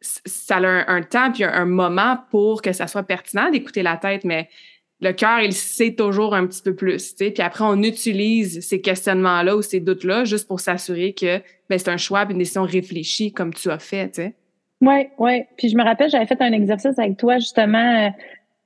[0.04, 4.24] ça a un, temps puis un, moment pour que ça soit pertinent d'écouter la tête,
[4.24, 4.48] mais
[5.00, 8.80] le cœur, il sait toujours un petit peu plus, tu Puis après, on utilise ces
[8.80, 11.38] questionnements-là ou ces doutes-là juste pour s'assurer que
[11.68, 14.34] ben, c'est un choix une décision réfléchie comme tu as fait, tu sais.
[14.80, 15.42] Oui, oui.
[15.56, 18.06] Puis je me rappelle, j'avais fait un exercice avec toi, justement.
[18.06, 18.08] Euh,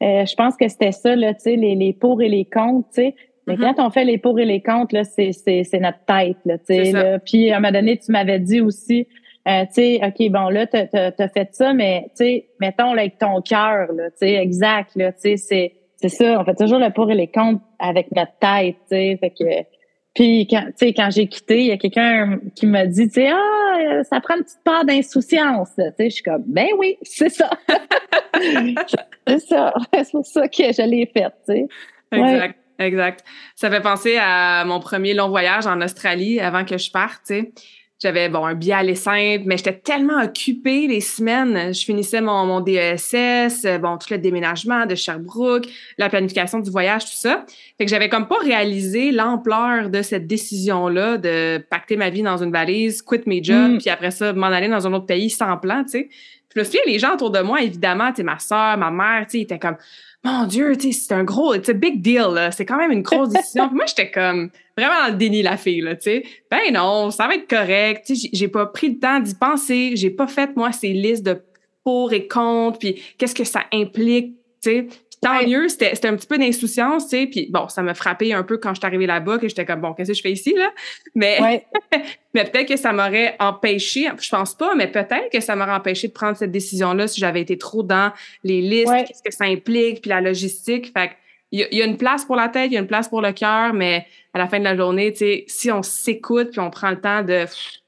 [0.02, 2.88] euh, je pense que c'était ça, là, tu sais, les, les pour et les contre,
[2.88, 3.14] tu sais.
[3.46, 3.74] Mais mm-hmm.
[3.74, 5.32] quand on fait les pour et les contre, là, c'est,
[5.80, 7.18] notre tête, là, tu sais.
[7.24, 9.06] Puis à un moment donné, tu m'avais dit aussi,
[9.48, 13.02] euh, tu sais, OK, bon, là, t'as as, fait ça, mais, tu sais, mettons, là,
[13.02, 16.54] avec ton cœur, là, tu sais, exact, là, tu sais, c'est, c'est ça, on fait
[16.54, 19.78] toujours le pour et les contre avec notre tête, tu sais, fait que...
[20.14, 24.02] Puis, quand, quand j'ai quitté, il y a quelqu'un qui m'a dit, tu sais, ah,
[24.02, 27.50] ça prend une petite part d'insouciance, tu sais, je suis comme, ben oui, c'est ça.
[28.34, 31.66] c'est ça, c'est pour ça que je l'ai fait, tu sais.
[32.12, 32.58] Exact.
[32.80, 33.24] Exact.
[33.56, 37.34] Ça fait penser à mon premier long voyage en Australie avant que je parte, tu
[37.34, 37.52] sais.
[38.00, 41.74] J'avais bon un billet aller simple, mais j'étais tellement occupée les semaines.
[41.74, 45.66] Je finissais mon, mon DESS, bon, tout le déménagement de Sherbrooke,
[45.98, 47.44] la planification du voyage, tout ça.
[47.76, 52.36] Fait que j'avais comme pas réalisé l'ampleur de cette décision-là de pacter ma vie dans
[52.36, 53.78] une valise, quit mes jobs, mm.
[53.78, 56.08] puis après ça, m'en aller dans un autre pays sans plan, tu sais.
[56.48, 59.38] Puis le les gens autour de moi, évidemment, tu ma soeur, ma mère, tu sais,
[59.40, 59.76] ils étaient comme
[60.24, 63.70] mon Dieu, c'est un gros, c'est un big deal, C'est quand même une grosse décision.
[63.72, 66.24] moi, j'étais comme vraiment dans le déni, la fille, là, tu sais.
[66.50, 68.04] Ben non, ça va être correct.
[68.06, 69.92] Tu sais, j'ai pas pris le temps d'y penser.
[69.94, 71.40] J'ai pas fait, moi, ces listes de
[71.84, 74.88] pour et contre, puis qu'est-ce que ça implique, tu sais?
[75.20, 77.26] Tant mieux, c'était un petit peu d'insouciance, tu sais.
[77.26, 79.80] Puis bon, ça m'a frappé un peu quand je suis arrivée là-bas, que j'étais comme,
[79.80, 80.70] bon, qu'est-ce que je fais ici, là?
[81.14, 81.64] Mais,
[82.34, 86.08] mais peut-être que ça m'aurait empêché, je pense pas, mais peut-être que ça m'aurait empêché
[86.08, 88.12] de prendre cette décision-là si j'avais été trop dans
[88.44, 90.92] les listes, qu'est-ce que ça implique, puis la logistique.
[90.92, 91.12] Fait
[91.50, 93.32] il y, a une place pour la tête, il y a une place pour le
[93.32, 96.68] cœur, mais à la fin de la journée, tu sais, si on s'écoute puis on
[96.68, 97.46] prend le temps de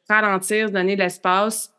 [0.09, 1.71] ralentir, donner de l'espace,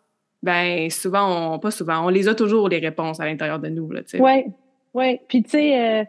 [0.44, 3.92] ben souvent, on, pas souvent, on les a toujours les réponses à l'intérieur de nous,
[3.92, 4.20] là, tu sais.
[4.20, 4.46] Ouais,
[4.94, 6.06] oui, puis tu sais, euh,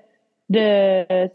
[0.48, 1.28] de,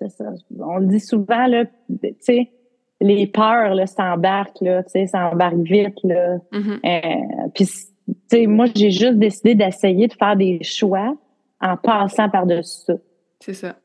[0.60, 2.52] on le dit souvent, là, tu sais,
[3.00, 6.38] les peurs, là, s'embarquent, là, tu sais, s'embarquent vite, là.
[6.52, 6.80] Mm-hmm.
[6.86, 11.16] Euh, puis, tu sais, moi, j'ai juste décidé d'essayer de faire des choix
[11.62, 12.93] en passant par-dessus ça.
[13.39, 13.76] C'est ça.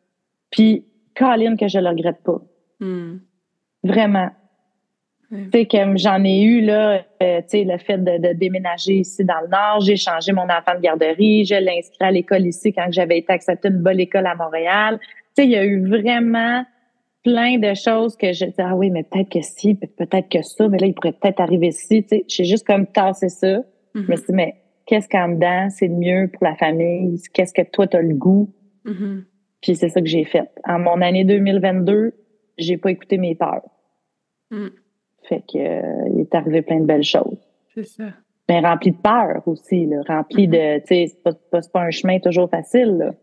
[0.50, 0.84] Puis,
[1.16, 2.40] Colin, que je le regrette pas.
[2.80, 3.18] Mm.
[3.84, 4.30] Vraiment.
[5.32, 9.24] Tu sais, comme j'en ai eu, là, euh, tu sais, le fait de, déménager ici
[9.24, 12.72] dans le Nord, j'ai changé mon enfant de garderie, je l'ai inscrit à l'école ici
[12.74, 14.98] quand j'avais été acceptée une bonne école à Montréal.
[15.00, 16.64] Tu sais, il y a eu vraiment
[17.24, 20.68] plein de choses que je disais, ah oui, mais peut-être que si, peut-être que ça,
[20.68, 22.02] mais là, il pourrait peut-être arriver ici.
[22.02, 23.62] Tu sais, j'ai juste comme tassé ça.
[23.94, 24.16] Je me mm-hmm.
[24.16, 27.18] suis dit, mais qu'est-ce qu'en dedans, c'est le mieux pour la famille?
[27.32, 28.52] Qu'est-ce que toi, tu as le goût?
[28.84, 29.24] Mm-hmm.
[29.62, 30.50] Puis c'est ça que j'ai fait.
[30.68, 32.12] En mon année 2022,
[32.58, 33.62] j'ai pas écouté mes peurs.
[35.28, 37.38] Fait que euh, il est arrivé plein de belles choses.
[37.74, 38.04] C'est ça.
[38.48, 40.80] Mais rempli de peur aussi, là, rempli de, mm-hmm.
[40.80, 43.14] tu sais, c'est pas, pas, un chemin toujours facile, là.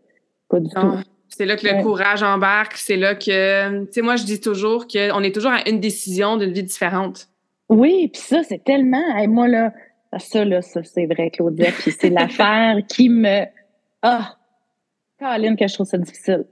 [0.48, 0.96] Pas du tout.
[1.28, 2.76] C'est là que le courage embarque.
[2.76, 6.36] C'est là que, tu sais, moi, je dis toujours qu'on est toujours à une décision
[6.36, 7.28] d'une vie différente.
[7.68, 9.72] Oui, puis ça, c'est tellement, et moi, là,
[10.18, 13.44] ça, là, ça, c'est vrai, Claudia, puis c'est l'affaire qui me,
[14.02, 14.36] ah,
[15.20, 16.46] Caroline, que je trouve ça difficile.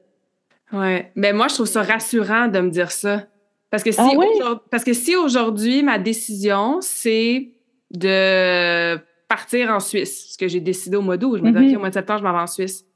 [0.72, 1.11] Ouais.
[1.16, 3.24] Mais moi, je trouve ça rassurant de me dire ça.
[3.70, 7.50] Parce que si, ah parce que si aujourd'hui, ma décision, c'est
[7.90, 8.96] de
[9.28, 11.70] partir en Suisse, ce que j'ai décidé au mois d'août, je me disais, mm-hmm.
[11.72, 12.86] OK, au mois de septembre, je m'en vais en Suisse.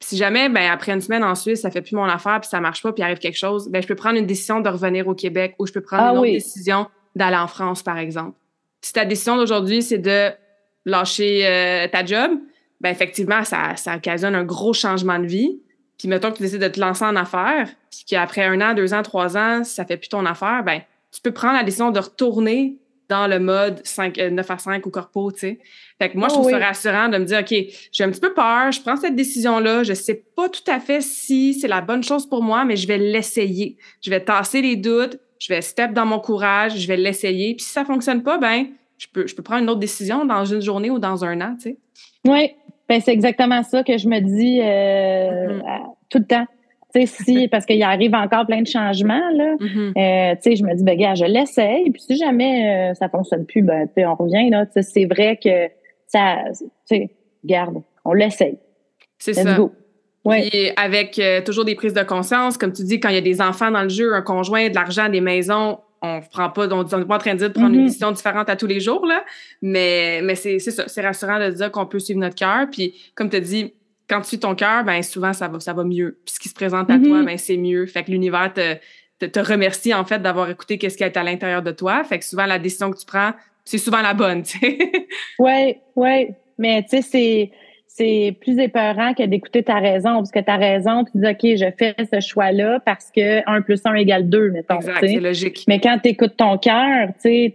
[0.00, 2.60] si jamais, ben, après une semaine en Suisse, ça fait plus mon affaire, puis ça
[2.60, 5.14] marche pas, puis arrive quelque chose, ben, je peux prendre une décision de revenir au
[5.14, 8.36] Québec ou je peux prendre Ah une autre décision d'aller en France, par exemple.
[8.82, 10.30] Si ta décision d'aujourd'hui, c'est de
[10.84, 12.32] lâcher euh, ta job,
[12.80, 15.60] ben, effectivement, ça, ça occasionne un gros changement de vie.
[15.98, 18.94] Puis mettons que tu décides de te lancer en affaires, puis qu'après un an, deux
[18.94, 20.80] ans, trois ans, si ça fait plus ton affaire, ben,
[21.12, 22.76] tu peux prendre la décision de retourner
[23.08, 25.58] dans le mode 5, euh, 9 à 5 ou corpo, tu sais.
[25.98, 26.62] Fait que moi, je Oh trouve ça oui.
[26.62, 27.54] rassurant de me dire, OK,
[27.90, 31.00] j'ai un petit peu peur, je prends cette décision-là, je sais pas tout à fait
[31.00, 33.78] si c'est la bonne chose pour moi, mais je vais l'essayer.
[34.02, 37.54] Je vais tasser les doutes, je vais step dans mon courage, je vais l'essayer.
[37.54, 38.66] Puis si ça fonctionne pas, ben,
[38.98, 41.54] je peux, je peux prendre une autre décision dans une journée ou dans un an,
[41.56, 41.78] tu sais.
[42.26, 42.50] Oui,
[42.88, 45.62] ben, c'est exactement ça que je me dis euh, Mhm.
[45.66, 46.46] à- tout le temps.
[46.94, 49.56] Tu sais, si, parce qu'il arrive encore plein de changements, là.
[49.60, 51.90] Euh, tu sais, je me dis, ben, gars, je l'essaye.
[51.90, 54.64] Puis si jamais euh, ça fonctionne plus, ben, on revient, là.
[54.80, 55.68] C'est vrai que
[56.06, 57.10] ça, tu sais,
[57.44, 58.58] garde, on l'essaye.
[59.18, 59.54] C'est ça.
[59.54, 59.70] go.
[60.24, 60.48] Oui.
[60.48, 63.22] Puis avec euh, toujours des prises de conscience, comme tu dis, quand il y a
[63.22, 66.84] des enfants dans le jeu, un conjoint, de l'argent, des maisons, on prend pas, on
[66.84, 67.86] n'est pas en train de dire de prendre une Mhm.
[67.86, 69.24] décision différente à tous les jours, là.
[69.62, 72.66] Mais, mais c'est c'est ça, c'est rassurant de dire qu'on peut suivre notre cœur.
[72.70, 73.72] Puis comme tu as dit,
[74.08, 76.18] quand tu suis ton cœur, ben souvent ça va, ça va mieux.
[76.24, 77.06] Puis ce qui se présente à Mhm.
[77.08, 77.86] toi, ben c'est mieux.
[77.86, 78.76] Fait que l'univers te,
[79.18, 82.04] te, te remercie en fait d'avoir écouté qu'est-ce qui est à l'intérieur de toi.
[82.04, 83.32] Fait que souvent la décision que tu prends,
[83.64, 84.78] c'est souvent la bonne, tu sais.
[85.38, 86.28] Oui, oui.
[86.56, 87.50] Mais tu sais, c'est
[87.98, 90.14] c'est plus épeurant que d'écouter ta raison.
[90.14, 93.80] Parce que ta raison, tu dis OK, je fais ce choix-là parce que 1 plus
[93.84, 94.76] 1 égale 2, mettons.
[94.76, 95.64] exact, c'est logique.
[95.68, 97.54] Mais quand tu écoutes ton cœur, tu sais,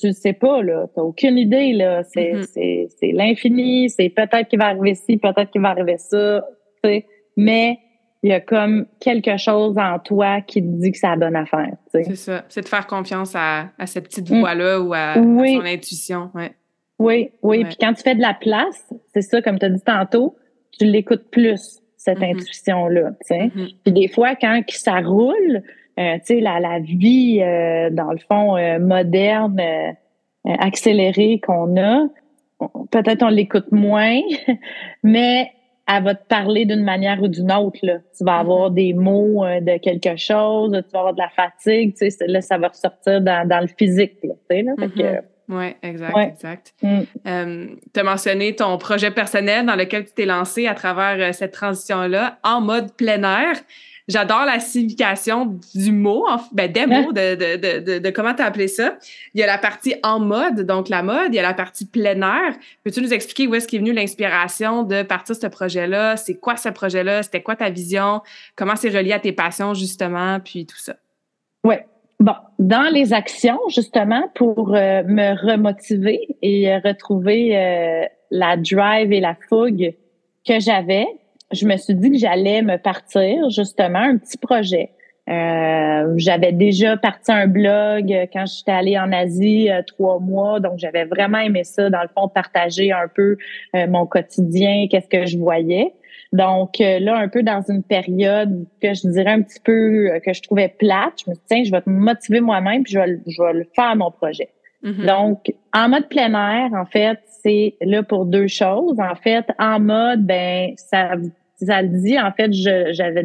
[0.00, 0.86] tu, sais pas, là.
[0.94, 2.02] T'as aucune idée, là.
[2.04, 2.42] C'est, Mhm.
[2.44, 6.44] c'est, c'est l'infini, c'est peut-être qu'il va arriver ci, peut-être qu'il va arriver ça,
[6.82, 7.06] tu sais.
[7.36, 7.78] Mais
[8.22, 11.34] il y a comme quelque chose en toi qui te dit que c'est la bonne
[11.34, 11.72] affaire.
[11.88, 12.44] C'est ça.
[12.48, 14.38] C'est de faire confiance à, à cette petite Mm.
[14.40, 15.54] voix-là ou à, à Oui.
[15.56, 16.30] son intuition.
[16.34, 16.52] Ouais.
[17.02, 17.58] Oui, oui.
[17.58, 17.64] Ouais.
[17.64, 20.36] Puis quand tu fais de la place, c'est ça, comme tu as dit tantôt,
[20.78, 22.36] tu l'écoutes plus, cette Mhm.
[22.36, 23.44] intuition-là, tu sais.
[23.54, 23.68] Mhm.
[23.84, 25.62] Puis des fois, quand ça roule,
[26.00, 29.92] euh, tu sais, la, la vie, euh, dans le fond, euh, moderne, euh,
[30.58, 32.06] accélérée qu'on a,
[32.90, 34.20] peut-être on l'écoute moins,
[35.02, 35.50] mais
[35.88, 37.78] elle va te parler d'une manière ou d'une autre.
[37.82, 37.98] Là.
[38.16, 41.94] Tu vas avoir des mots euh, de quelque chose, tu vas avoir de la fatigue,
[41.96, 44.14] tu sais, là, ça va ressortir dans, dans le physique.
[44.24, 44.72] Là, tu sais, là.
[44.78, 45.22] Fait que,
[45.52, 46.28] Oui, exact, Ouais.
[46.34, 46.74] exact.
[46.82, 47.00] mm.
[47.26, 51.32] Euh, tu as mentionné ton projet personnel dans lequel tu t'es lancé à travers euh,
[51.32, 53.56] cette transition-là en mode plein air.
[54.08, 58.42] J'adore la signification du mot, ben, des mots, de, de, de, de, de comment tu
[58.42, 58.96] as appelé ça.
[59.32, 61.86] Il y a la partie en mode, donc la mode, il y a la partie
[61.86, 62.54] plein air.
[62.82, 66.16] Peux-tu nous expliquer où est-ce qu'est venue l'inspiration de partir ce projet-là?
[66.16, 67.22] C'est quoi ce projet-là?
[67.22, 68.22] C'était quoi ta vision?
[68.56, 70.96] Comment c'est relié à tes passions, justement, puis tout ça?
[71.62, 71.86] Ouais.
[72.22, 79.12] Bon, dans les actions, justement, pour euh, me remotiver et euh, retrouver euh, la drive
[79.12, 79.92] et la fougue
[80.46, 81.08] que j'avais,
[81.50, 84.90] je me suis dit que j'allais me partir, justement, un petit projet.
[85.28, 90.78] Euh, j'avais déjà parti un blog euh, quand j'étais allée en Asie trois mois, donc
[90.78, 93.36] j'avais vraiment aimé ça, dans le fond, partager un peu
[93.74, 95.92] mon quotidien, qu'est-ce que je voyais.
[96.32, 100.18] Donc euh, là, un peu dans une période que je dirais un petit peu euh,
[100.20, 102.94] que je trouvais plate, je me suis dit, tiens, je vais me motiver moi-même, puis
[102.94, 104.48] je vais, le- je vais le faire mon projet.
[104.82, 105.06] Mhm.
[105.06, 108.98] Donc, en mode plein air, en fait, c'est là pour deux choses.
[108.98, 111.12] En fait, en mode, ben, ça,
[111.60, 113.24] ça le dit, en fait, je- j'avais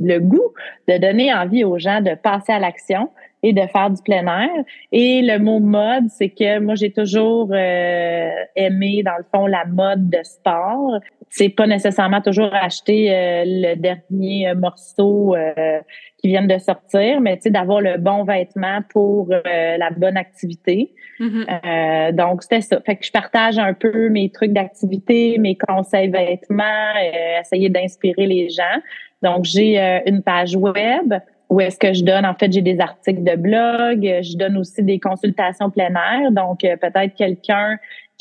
[0.00, 0.52] le goût
[0.88, 3.10] de donner envie aux gens de passer à l'action
[3.42, 4.64] et de faire du plein air.
[4.92, 9.64] Et le mot mode, c'est que moi, j'ai toujours euh, aimé, dans le fond, la
[9.64, 10.98] mode de sport.
[11.28, 15.78] C'est pas nécessairement toujours acheter euh, le dernier euh, morceau euh,
[16.18, 20.16] qui viennent de sortir, mais tu sais, d'avoir le bon vêtement pour euh, la bonne
[20.16, 20.92] activité.
[21.20, 22.80] Euh, donc, c'était ça.
[22.80, 26.92] Fait que je partage un peu mes trucs d'activité, mes conseils vêtements,
[27.40, 28.80] essayer d'inspirer les gens.
[29.22, 31.14] Donc, j'ai euh, une page web
[31.50, 34.84] où est-ce que je donne, en fait, j'ai des articles de blog, je donne aussi
[34.84, 36.30] des consultations plein.
[36.30, 37.76] Donc, euh, peut-être quelqu'un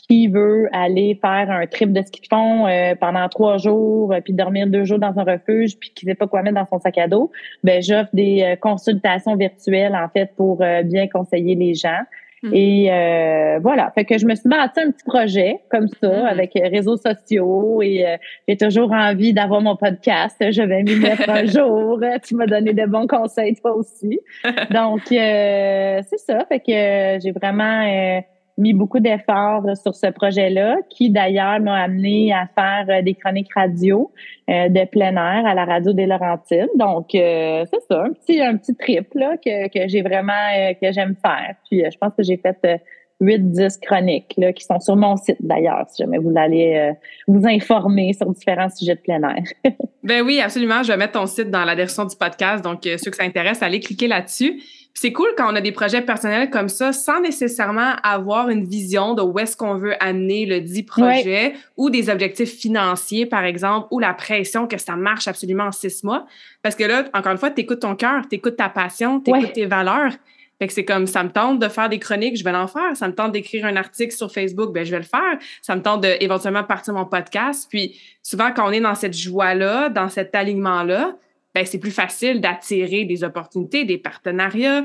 [0.08, 4.20] qui veut aller faire un trip de ski de fond euh, pendant trois jours, euh,
[4.20, 6.80] puis dormir deux jours dans un refuge, puis qui sait pas quoi mettre dans son
[6.80, 7.32] sac à dos,
[7.64, 12.02] ben j'offre des consultations virtuelles en fait pour bien conseiller les gens.
[12.44, 12.54] Mhm.
[12.54, 16.26] Et euh, voilà, fait que je me suis bâti un petit projet comme ça Mhm.
[16.26, 18.18] avec euh, réseaux sociaux et euh,
[18.48, 20.38] j'ai toujours envie d'avoir mon podcast.
[20.40, 22.00] Je vais m'y mettre un jour.
[22.26, 24.20] Tu m'as donné de bons conseils toi aussi.
[24.72, 28.22] Donc euh, c'est ça, fait que euh, j'ai vraiment euh,
[28.60, 33.52] mis beaucoup d'efforts sur ce projet-là, qui d'ailleurs m'a amené à faire euh, des chroniques
[33.56, 34.12] radio
[34.50, 36.70] euh, de plein air à la radio des Laurentides.
[36.76, 40.34] Donc euh, c'est ça, un petit un petit trip là que, que j'ai vraiment
[40.80, 41.56] que j'aime faire.
[41.70, 42.78] Puis je pense que j'ai fait euh,
[43.22, 46.94] 8-10 chroniques là, qui sont sur mon site d'ailleurs, si jamais vous allez
[47.28, 49.44] vous informer sur différents sujets de plein air.
[50.04, 50.84] ben oui, absolument.
[50.84, 52.64] Je vais mettre ton site dans la description du podcast.
[52.64, 54.62] Donc, ceux que ça intéresse, allez cliquer là-dessus.
[55.02, 59.14] C'est cool quand on a des projets personnels comme ça, sans nécessairement avoir une vision
[59.14, 63.88] de où est-ce qu'on veut amener le dit projet ou des objectifs financiers, par exemple,
[63.92, 66.26] ou la pression que ça marche absolument en six mois.
[66.64, 69.34] Parce que là, encore une fois, tu écoutes ton cœur, tu écoutes ta passion, tu
[69.34, 70.12] écoutes tes valeurs.
[70.60, 72.94] Fait que c'est comme ça me tente de faire des chroniques, je vais l'en faire.
[72.94, 75.38] Ça me tente d'écrire un article sur Facebook, ben je vais le faire.
[75.62, 77.68] Ça me tente d'éventuellement éventuellement partir mon podcast.
[77.70, 81.16] Puis souvent quand on est dans cette joie-là, dans cet alignement-là,
[81.56, 84.84] ben c'est plus facile d'attirer des opportunités, des partenariats,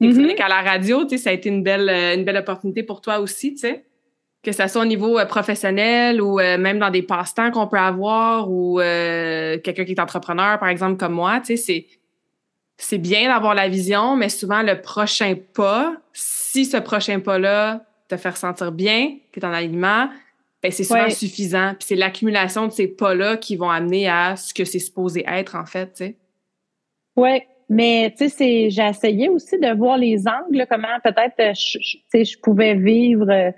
[0.00, 0.12] mm-hmm.
[0.12, 1.04] chroniques à la radio.
[1.04, 3.84] Tu sais, ça a été une belle une belle opportunité pour toi aussi, tu sais.
[4.42, 7.78] Que ça soit au niveau euh, professionnel ou euh, même dans des passe-temps qu'on peut
[7.78, 11.86] avoir ou euh, quelqu'un qui est entrepreneur, par exemple, comme moi, tu sais, c'est
[12.80, 18.16] c'est bien d'avoir la vision, mais souvent le prochain pas, si ce prochain pas-là te
[18.16, 20.08] fait sentir bien, que tu en alignement,
[20.62, 21.70] ben c'est souvent suffisant.
[21.78, 25.56] Puis c'est l'accumulation de ces pas-là qui vont amener à ce que c'est supposé être,
[25.56, 26.16] en fait, tu sais.
[27.16, 31.78] Oui, mais tu sais, j'ai essayé aussi de voir les angles, comment peut-être euh, je,
[32.24, 33.50] je pouvais vivre euh,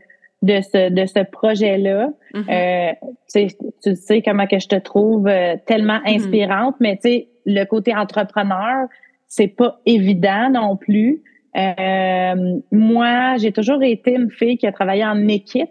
[0.42, 2.10] de ce, de ce projet-là.
[2.34, 2.92] Mm-hmm.
[2.92, 3.48] euh,
[3.82, 5.24] tu sais comment que je te trouve
[5.66, 6.16] tellement mm-hmm.
[6.16, 8.88] inspirante, mais tu sais, le côté entrepreneur,
[9.28, 11.22] c'est pas évident non plus.
[11.56, 15.70] Euh, moi, j'ai toujours été une fille qui a travaillé en équipe.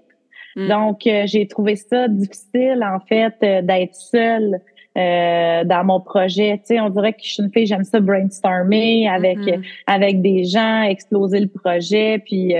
[0.55, 0.67] Mm.
[0.67, 4.61] Donc, euh, j'ai trouvé ça difficile, en fait, euh, d'être seule
[4.95, 6.57] dans mon projet.
[6.57, 9.63] Tu sais, on dirait que je suis une fille, j'aime ça brainstormer avec mm-hmm.
[9.87, 12.19] avec des gens, exploser le projet.
[12.19, 12.53] Puis,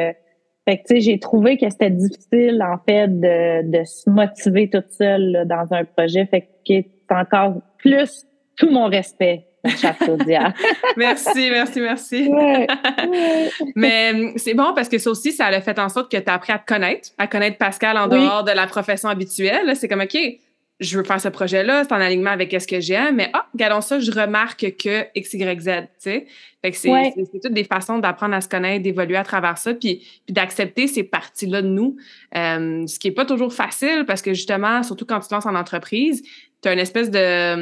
[0.66, 4.70] fait que, tu sais, j'ai trouvé que c'était difficile, en fait, de, de se motiver
[4.70, 6.28] toute seule dans un projet.
[6.28, 8.26] Fait que c'est encore plus
[8.56, 9.49] tout mon respect
[10.98, 12.30] merci, merci, merci.
[13.76, 16.30] Mais hum, c'est bon parce que ça aussi, ça a fait en sorte que tu
[16.30, 19.76] as appris à te connaître, à connaître Pascal en dehors de la profession habituelle.
[19.76, 20.18] C'est comme, OK,
[20.80, 23.82] je veux faire ce projet-là, c'est en alignement avec ce que j'aime, mais ah, regardons
[23.82, 26.26] ça, je remarque que X, Y, Z, tu sais.
[26.62, 30.06] Fait que c'est toutes des façons d'apprendre à se connaître, d'évoluer à travers ça, puis,
[30.26, 31.96] puis d'accepter ces parties-là de nous.
[32.36, 35.46] Euh, ce qui est pas toujours facile parce que justement, surtout quand tu te lances
[35.46, 36.22] en entreprise,
[36.62, 37.54] tu as une espèce de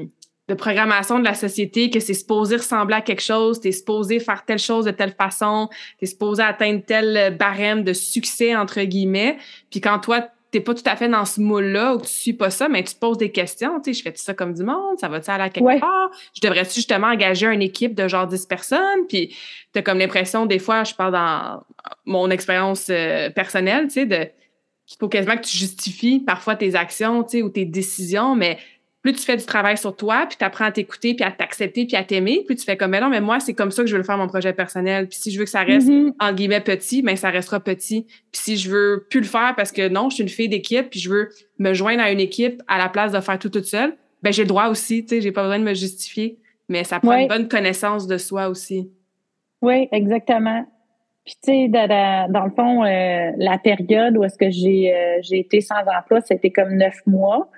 [0.00, 0.08] hum,
[0.48, 4.20] de programmation de la société que c'est supposé ressembler à quelque chose, tu es supposé
[4.20, 5.68] faire telle chose de telle façon,
[5.98, 9.38] tu es supposé atteindre tel barème de succès entre guillemets.
[9.70, 12.32] Puis quand toi t'es pas tout à fait dans ce moule-là ou que tu suis
[12.32, 14.62] pas ça, mais tu te poses des questions, tu sais, je fais ça comme du
[14.62, 16.10] monde, ça va-tu aller à quelque part?
[16.34, 19.06] Je devrais-tu justement engager une équipe de genre 10 personnes?
[19.08, 19.36] Puis
[19.72, 21.62] t'as comme l'impression, des fois, je parle dans
[22.04, 24.28] mon expérience euh, personnelle, tu sais, de
[24.86, 28.58] qu'il faut quasiment que tu justifies parfois tes actions, tu sais, ou tes décisions, mais
[29.06, 31.86] plus tu fais du travail sur toi, puis tu apprends à t'écouter, puis à t'accepter,
[31.86, 33.88] puis à t'aimer, puis tu fais comme, mais non, mais moi, c'est comme ça que
[33.88, 35.06] je veux le faire mon projet personnel.
[35.06, 35.88] Puis si je veux que ça reste,
[36.18, 38.02] en guillemets, petit, mais ben, ça restera petit.
[38.32, 40.90] Puis si je veux plus le faire parce que non, je suis une fille d'équipe,
[40.90, 41.28] puis je veux
[41.60, 44.42] me joindre à une équipe à la place de faire tout toute seule, ben j'ai
[44.42, 46.38] le droit aussi, tu sais, j'ai pas besoin de me justifier.
[46.68, 48.90] Mais ça prend une bonne connaissance de soi aussi.
[49.62, 50.66] Oui, exactement.
[51.24, 55.38] Puis tu sais, dans, le fond, euh, la période où est-ce que j'ai euh, j'ai
[55.38, 57.48] été sans emploi, c'était comme neuf mois.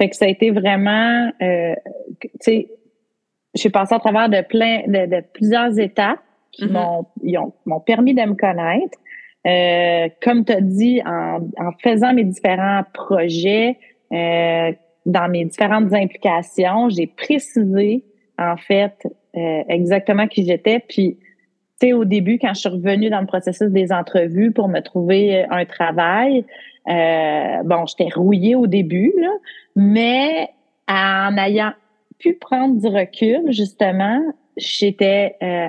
[0.00, 1.74] Fait que ça a été vraiment, euh,
[2.22, 2.68] tu sais,
[3.54, 6.20] j'ai passé à travers de plein, de, plusieurs étapes
[6.52, 6.72] qui mm-hmm.
[7.22, 8.98] m'ont, m'ont permis de me connaître.
[9.46, 13.76] Euh, comme tu as dit, en, en, faisant mes différents projets,
[14.10, 14.72] euh,
[15.04, 18.02] dans mes différentes implications, j'ai précisé
[18.38, 18.94] en fait
[19.36, 20.78] euh, exactement qui j'étais.
[20.88, 21.18] Puis,
[21.78, 24.80] tu sais, au début, quand je suis revenue dans le processus des entrevues pour me
[24.80, 26.46] trouver un travail,
[26.88, 29.30] euh, bon, j'étais rouillée au début, là,
[29.76, 30.50] mais
[30.88, 31.72] en ayant
[32.18, 34.20] pu prendre du recul, justement,
[34.56, 35.68] j'étais euh,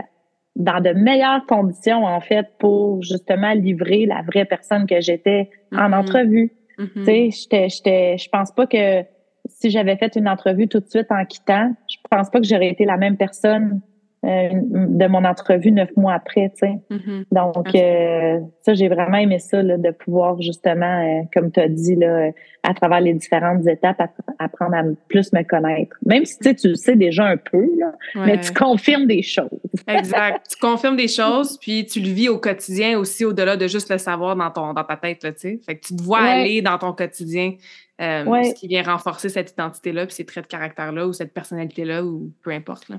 [0.55, 5.89] dans de meilleures conditions, en fait, pour justement livrer la vraie personne que j'étais en
[5.89, 5.99] mm-hmm.
[5.99, 6.51] entrevue.
[6.95, 9.03] Tu sais, j'étais, je pense pas que
[9.45, 12.69] si j'avais fait une entrevue tout de suite en quittant, je pense pas que j'aurais
[12.69, 13.81] été la même personne
[14.23, 16.79] de mon entrevue neuf mois après, tu sais.
[16.91, 17.25] Mm-hmm.
[17.31, 21.67] Donc, euh, ça, j'ai vraiment aimé ça, là, de pouvoir justement, euh, comme tu as
[21.67, 22.29] dit, là,
[22.61, 23.99] à travers les différentes étapes,
[24.37, 25.97] apprendre à plus me connaître.
[26.05, 29.23] Même si tu sais, tu le sais déjà un peu, là, mais tu confirmes des
[29.23, 29.49] choses.
[29.87, 30.45] exact.
[30.51, 33.97] Tu confirmes des choses, puis tu le vis au quotidien aussi, au-delà de juste le
[33.97, 35.59] savoir dans, ton, dans ta tête, tu sais.
[35.65, 37.53] Fait que tu te vois aller dans ton quotidien.
[37.99, 42.31] Ce qui vient renforcer cette identité-là, puis ces traits de caractère-là, ou cette personnalité-là, ou
[42.43, 42.89] peu importe.
[42.89, 42.97] Là.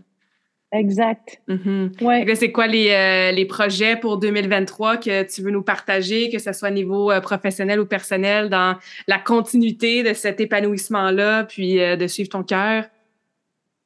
[0.73, 1.41] Exact.
[1.49, 2.35] Mm-hmm.
[2.35, 6.53] C'est quoi les, euh, les, projets pour 2023 que tu veux nous partager, que ce
[6.55, 11.97] soit au niveau euh, professionnel ou personnel, dans la continuité de cet épanouissement-là, puis euh,
[11.97, 12.85] de suivre ton cœur?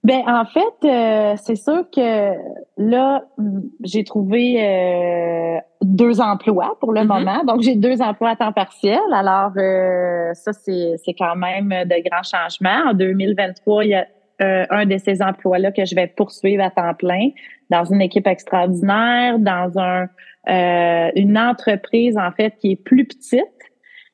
[0.07, 2.31] Ben en fait, euh, c'est sûr que
[2.77, 3.25] là,
[3.83, 7.07] j'ai trouvé euh, deux emplois pour le mm-hmm.
[7.07, 7.45] moment.
[7.45, 9.01] Donc, j'ai deux emplois à temps partiel.
[9.13, 12.91] Alors, euh, ça, c'est, c'est quand même de grands changements.
[12.91, 14.07] En 2023, il y a
[14.41, 17.31] un de ces emplois-là que je vais poursuivre à temps plein
[17.71, 20.09] dans une équipe extraordinaire, dans un
[20.49, 23.43] une entreprise, en fait, qui est plus petite,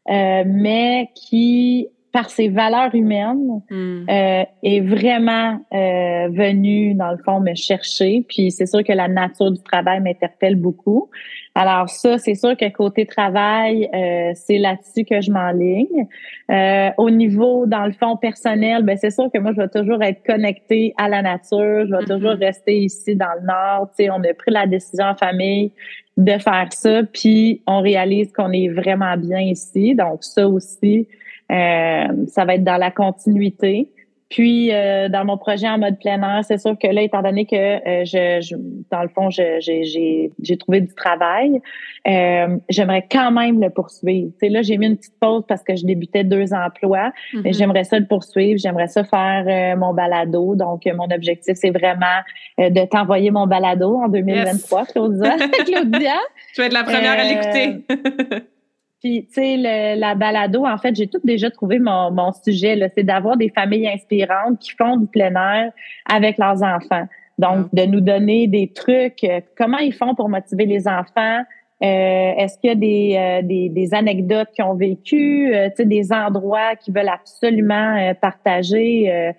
[0.09, 4.05] mais qui par ses valeurs humaines, hmm.
[4.09, 8.25] euh, est vraiment euh, venu, dans le fond, me chercher.
[8.29, 11.11] Puis c'est sûr que la nature du travail m'interpelle beaucoup.
[11.55, 16.07] Alors ça, c'est sûr que côté travail, euh, c'est là-dessus que je m'enligne.
[16.51, 20.03] Euh, au niveau, dans le fond, personnel, ben c'est sûr que moi, je vais toujours
[20.03, 21.87] être connectée à la nature.
[21.87, 22.07] Je vais mm-hmm.
[22.07, 23.91] toujours rester ici dans le Nord.
[23.91, 25.73] Tu sais, on a pris la décision en famille
[26.17, 29.95] de faire ça, puis on réalise qu'on est vraiment bien ici.
[29.95, 31.07] Donc ça aussi,
[31.51, 33.89] euh, ça va être dans la continuité.
[34.33, 37.45] Puis, euh, dans mon projet en mode plein air, c'est sûr que là, étant donné
[37.45, 38.57] que euh, je,
[38.91, 41.61] dans le fond, j'ai trouvé du travail,
[42.71, 44.31] j'aimerais quand même le poursuivre.
[44.41, 47.51] Tu sais, là, j'ai mis une petite pause parce que je débutais deux emplois, mais
[47.51, 47.59] mm-hmm.
[47.59, 48.59] j'aimerais ça le poursuivre.
[48.59, 50.55] J'aimerais ça faire mon balado.
[50.55, 52.23] Donc, mon objectif, c'est vraiment
[52.59, 55.37] de t'envoyer mon balado en 2023, Claudia.
[55.67, 56.15] Claudia.
[56.55, 58.47] Je vais être la première à l'écouter.
[59.03, 59.57] Puis, tu sais,
[59.97, 62.79] la balado, en fait, j'ai tout déjà trouvé mon, mon sujet.
[62.95, 65.73] C'est d'avoir des familles inspirantes qui font du plein air
[66.09, 67.07] avec leurs enfants.
[67.39, 71.43] Donc, de nous donner des trucs, euh, comment ils font pour motiver les enfants.
[71.83, 75.77] Euh, Est-ce qu'il y a des, euh, des, des, anecdotes qu'ils ont vécues, euh, tu
[75.79, 79.33] sais, des endroits qu'ils veulent absolument partager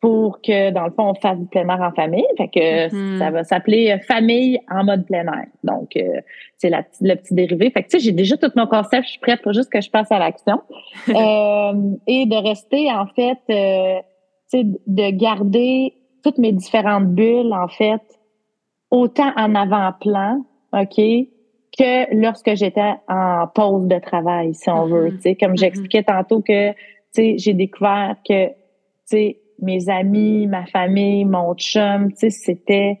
[0.00, 2.26] pour que, dans le fond, on fasse du plein air en famille.
[2.36, 3.18] Fait que mm-hmm.
[3.18, 5.46] ça va s'appeler euh, famille en mode plein air.
[5.64, 6.20] Donc, euh,
[6.56, 7.70] c'est la, le petit dérivé.
[7.70, 9.04] Fait que, tu sais, j'ai déjà tout mon concept.
[9.04, 10.62] Je suis prête pour juste que je passe à l'action.
[11.08, 14.00] euh, et de rester, en fait, euh,
[14.52, 18.02] tu sais, de garder toutes mes différentes bulles, en fait,
[18.92, 20.44] autant en avant-plan,
[20.74, 20.96] OK,
[21.76, 25.08] que lorsque j'étais en pause de travail, si on veut.
[25.08, 25.16] Mm-hmm.
[25.16, 25.58] Tu sais, comme mm-hmm.
[25.58, 26.76] j'expliquais tantôt que, tu
[27.10, 28.54] sais, j'ai découvert que, tu
[29.06, 32.98] sais, mes amis, ma famille, mon chum, tu sais, c'était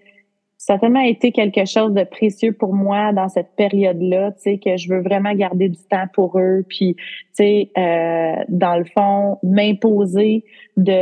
[0.58, 4.58] ça a tellement été quelque chose de précieux pour moi dans cette période-là, tu sais,
[4.58, 7.04] que je veux vraiment garder du temps pour eux, puis, tu
[7.34, 10.44] sais, euh, dans le fond, m'imposer
[10.76, 10.92] de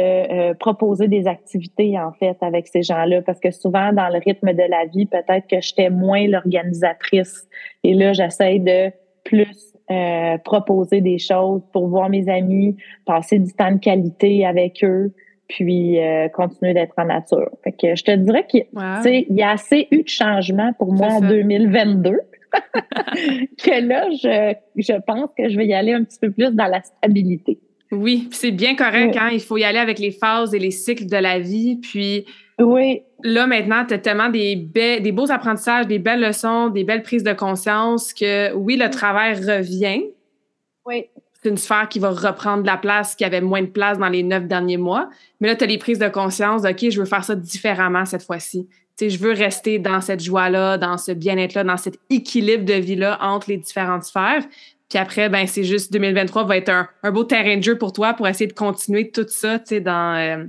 [0.50, 4.52] euh, proposer des activités, en fait, avec ces gens-là, parce que souvent, dans le rythme
[4.52, 7.48] de la vie, peut-être que j'étais moins l'organisatrice.
[7.82, 8.92] Et là, j'essaie de
[9.24, 12.76] plus euh, proposer des choses pour voir mes amis,
[13.06, 15.14] passer du temps de qualité avec eux,
[15.48, 17.50] puis euh, continuer d'être en nature.
[17.62, 18.66] Fait que je te dirais qu'il
[19.30, 22.12] y a assez eu de changements pour moi en 2022
[23.62, 26.66] que là, je, je pense que je vais y aller un petit peu plus dans
[26.66, 27.58] la stabilité.
[27.92, 29.16] Oui, c'est bien correct.
[29.18, 29.30] Hein?
[29.32, 31.76] Il faut y aller avec les phases et les cycles de la vie.
[31.76, 32.24] Puis
[32.58, 33.02] oui.
[33.22, 37.22] là, maintenant, tu as tellement des, des beaux apprentissages, des belles leçons, des belles prises
[37.22, 40.04] de conscience que oui, le travail revient.
[40.84, 41.06] Oui
[41.46, 44.44] une sphère qui va reprendre la place qui avait moins de place dans les neuf
[44.44, 45.08] derniers mois.
[45.40, 48.22] Mais là, tu as les prises de conscience OK, je veux faire ça différemment cette
[48.22, 48.68] fois-ci.
[48.98, 53.18] Tu je veux rester dans cette joie-là, dans ce bien-être-là, dans cet équilibre de vie-là
[53.20, 54.42] entre les différentes sphères.
[54.88, 56.72] Puis après, ben c'est juste 2023 va être
[57.02, 59.80] un, beau terrain de jeu pour toi pour essayer de continuer tout ça, tu sais,
[59.80, 60.44] dans, euh,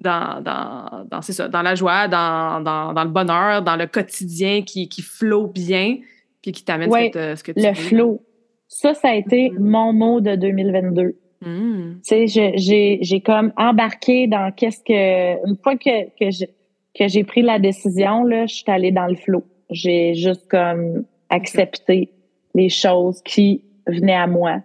[0.00, 4.88] dans, dans, ça, dans la joie, dans, dans, dans, le bonheur, dans le quotidien qui,
[4.88, 5.96] qui flot bien,
[6.42, 8.22] puis qui t'amène euh, ce que tu Le flow.
[8.70, 9.58] Ça, ça a été mm-hmm.
[9.58, 11.16] mon mot de 2022.
[11.42, 12.00] Mm.
[12.06, 17.58] Tu sais, j'ai comme embarqué dans qu'est-ce que une fois que que j'ai pris la
[17.58, 19.44] décision là, je suis allée dans le flot.
[19.70, 22.10] J'ai juste comme accepté
[22.54, 24.60] les choses qui venaient à moi.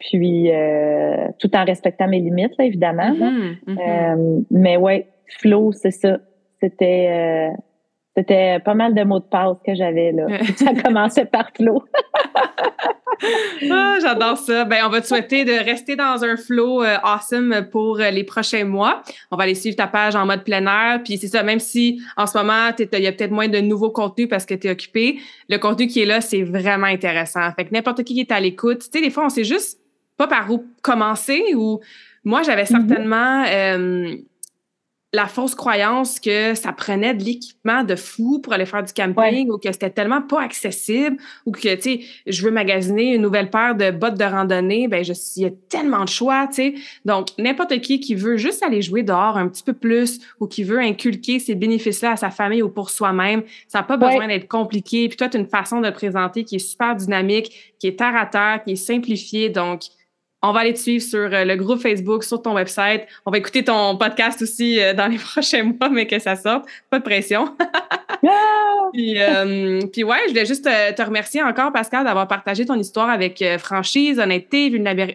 [0.00, 3.12] Puis euh, tout en respectant mes limites là, évidemment.
[3.12, 3.78] Mm-hmm, mm-hmm.
[3.78, 5.06] Euh, mais ouais,
[5.38, 6.18] flow, c'est ça.
[6.60, 7.56] C'était euh,
[8.16, 10.26] c'était pas mal de mots de passe que j'avais là.
[10.56, 11.84] ça commençait par flow.
[13.70, 14.64] ah, J'adore ça.
[14.64, 18.24] Ben, on va te souhaiter de rester dans un flow euh, awesome pour euh, les
[18.24, 19.02] prochains mois.
[19.30, 21.02] On va aller suivre ta page en mode plein air.
[21.02, 23.90] Puis c'est ça, même si en ce moment, il y a peut-être moins de nouveaux
[23.90, 27.52] contenus parce que tu es occupé, le contenu qui est là, c'est vraiment intéressant.
[27.56, 29.80] Fait que n'importe qui qui est à l'écoute, tu sais, des fois, on sait juste
[30.16, 31.80] pas par où commencer ou
[32.24, 32.88] moi, j'avais mm-hmm.
[32.88, 33.44] certainement...
[33.48, 34.16] Euh,
[35.14, 39.48] la fausse croyance que ça prenait de l'équipement de fou pour aller faire du camping
[39.48, 43.48] ou que c'était tellement pas accessible ou que, tu sais, je veux magasiner une nouvelle
[43.48, 46.74] paire de bottes de randonnée, ben je, il y a tellement de choix, tu sais.
[47.04, 50.64] Donc, n'importe qui qui veut juste aller jouer dehors un petit peu plus ou qui
[50.64, 54.48] veut inculquer ces bénéfices-là à sa famille ou pour soi-même, ça n'a pas besoin d'être
[54.48, 55.08] compliqué.
[55.08, 58.16] Puis toi, tu as une façon de présenter qui est super dynamique, qui est terre
[58.16, 59.48] à terre, qui est simplifiée.
[59.48, 59.82] Donc,
[60.46, 63.06] On va aller te suivre sur euh, le groupe Facebook, sur ton website.
[63.24, 66.66] On va écouter ton podcast aussi euh, dans les prochains mois, mais que ça sorte.
[66.90, 67.56] Pas de pression.
[68.92, 73.10] Puis, euh, puis, ouais, je voulais juste te, remercier encore, Pascal, d'avoir partagé ton histoire
[73.10, 74.70] avec franchise, honnêteté,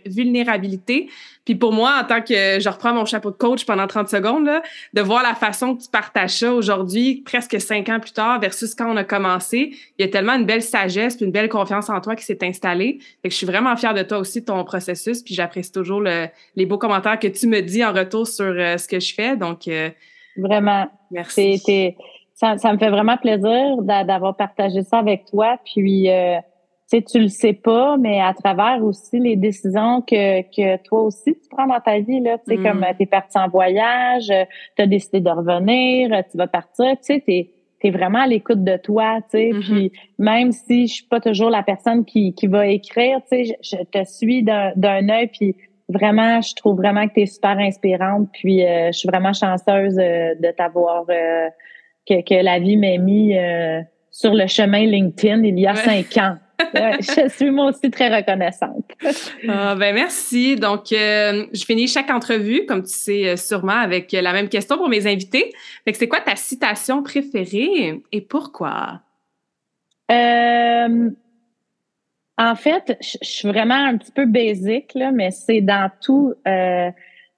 [0.05, 1.09] vulnérabilité.
[1.49, 4.45] Puis pour moi, en tant que je reprends mon chapeau de coach pendant 30 secondes,
[4.45, 4.61] là,
[4.93, 8.75] de voir la façon que tu partages ça aujourd'hui, presque cinq ans plus tard, versus
[8.75, 11.89] quand on a commencé, il y a tellement une belle sagesse, puis une belle confiance
[11.89, 12.99] en toi qui s'est installée.
[13.23, 16.01] Fait que je suis vraiment fière de toi aussi, de ton processus, puis j'apprécie toujours
[16.01, 19.35] les beaux commentaires que tu me dis en retour sur euh, ce que je fais.
[19.35, 19.89] Donc, euh,
[20.37, 20.87] vraiment.
[21.09, 21.63] Merci.
[22.35, 25.57] ça, ça, me fait vraiment plaisir d'avoir partagé ça avec toi.
[25.65, 26.37] Puis, euh,
[26.89, 31.35] sais, tu le sais pas, mais à travers aussi les décisions que, que toi aussi
[31.35, 32.63] tu prends dans ta vie, là, tu sais, mm.
[32.63, 34.27] comme tu es parti en voyage,
[34.75, 38.63] tu as décidé de revenir, tu vas partir, tu sais, t'es es vraiment à l'écoute
[38.63, 39.61] de toi, tu sais, mm-hmm.
[39.61, 43.57] puis même si je suis pas toujours la personne qui, qui va écrire, tu sais,
[43.61, 45.55] je, te suis d'un œil, puis
[45.87, 49.97] vraiment, je trouve vraiment que tu es super inspirante, puis euh, je suis vraiment chanceuse
[49.97, 51.47] euh, de t'avoir, euh,
[52.05, 53.35] que, que la vie m'ait mis
[54.11, 56.35] sur le chemin LinkedIn il y a cinq ans
[56.73, 58.85] je suis moi aussi très reconnaissante.
[59.47, 60.55] Ah, ben merci.
[60.55, 64.77] Donc, euh, je finis chaque entrevue, comme tu sais euh, sûrement, avec la même question
[64.77, 65.53] pour mes invités.
[65.85, 69.01] Fait que c'est quoi ta citation préférée et pourquoi?
[70.11, 71.09] Euh,
[72.37, 76.33] en fait, je suis vraiment un petit peu basique, là, mais c'est dans tout,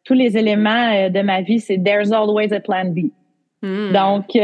[0.03, 3.11] tous les éléments de ma vie, c'est There's always a plan B.
[3.63, 3.91] Hmm.
[3.91, 4.35] Donc,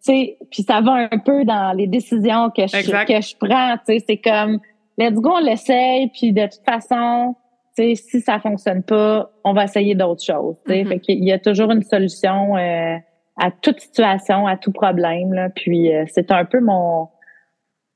[0.00, 3.98] sais, puis ça va un peu dans les décisions que je, que je prends, tu
[3.98, 4.60] sais, c'est comme,
[4.98, 7.34] let's go, on l'essaye, puis de toute façon,
[7.76, 10.82] tu sais, si ça fonctionne pas, on va essayer d'autres choses, tu sais.
[10.82, 10.88] Mm-hmm.
[10.88, 12.96] Fait qu'il y a toujours une solution euh,
[13.36, 17.08] à toute situation, à tout problème, là, puis euh, c'est un peu mon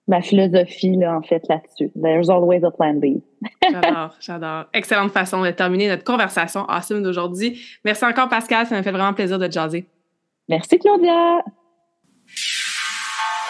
[0.06, 1.90] ma philosophie, là, en fait, là-dessus.
[2.00, 3.22] There's always a plan B.
[3.70, 4.64] j'adore, j'adore.
[4.72, 7.58] Excellente façon de terminer notre conversation awesome d'aujourd'hui.
[7.84, 8.66] Merci encore, Pascal.
[8.66, 9.86] Ça m'a fait vraiment plaisir de te jaser.
[10.48, 11.42] Merci, Claudia.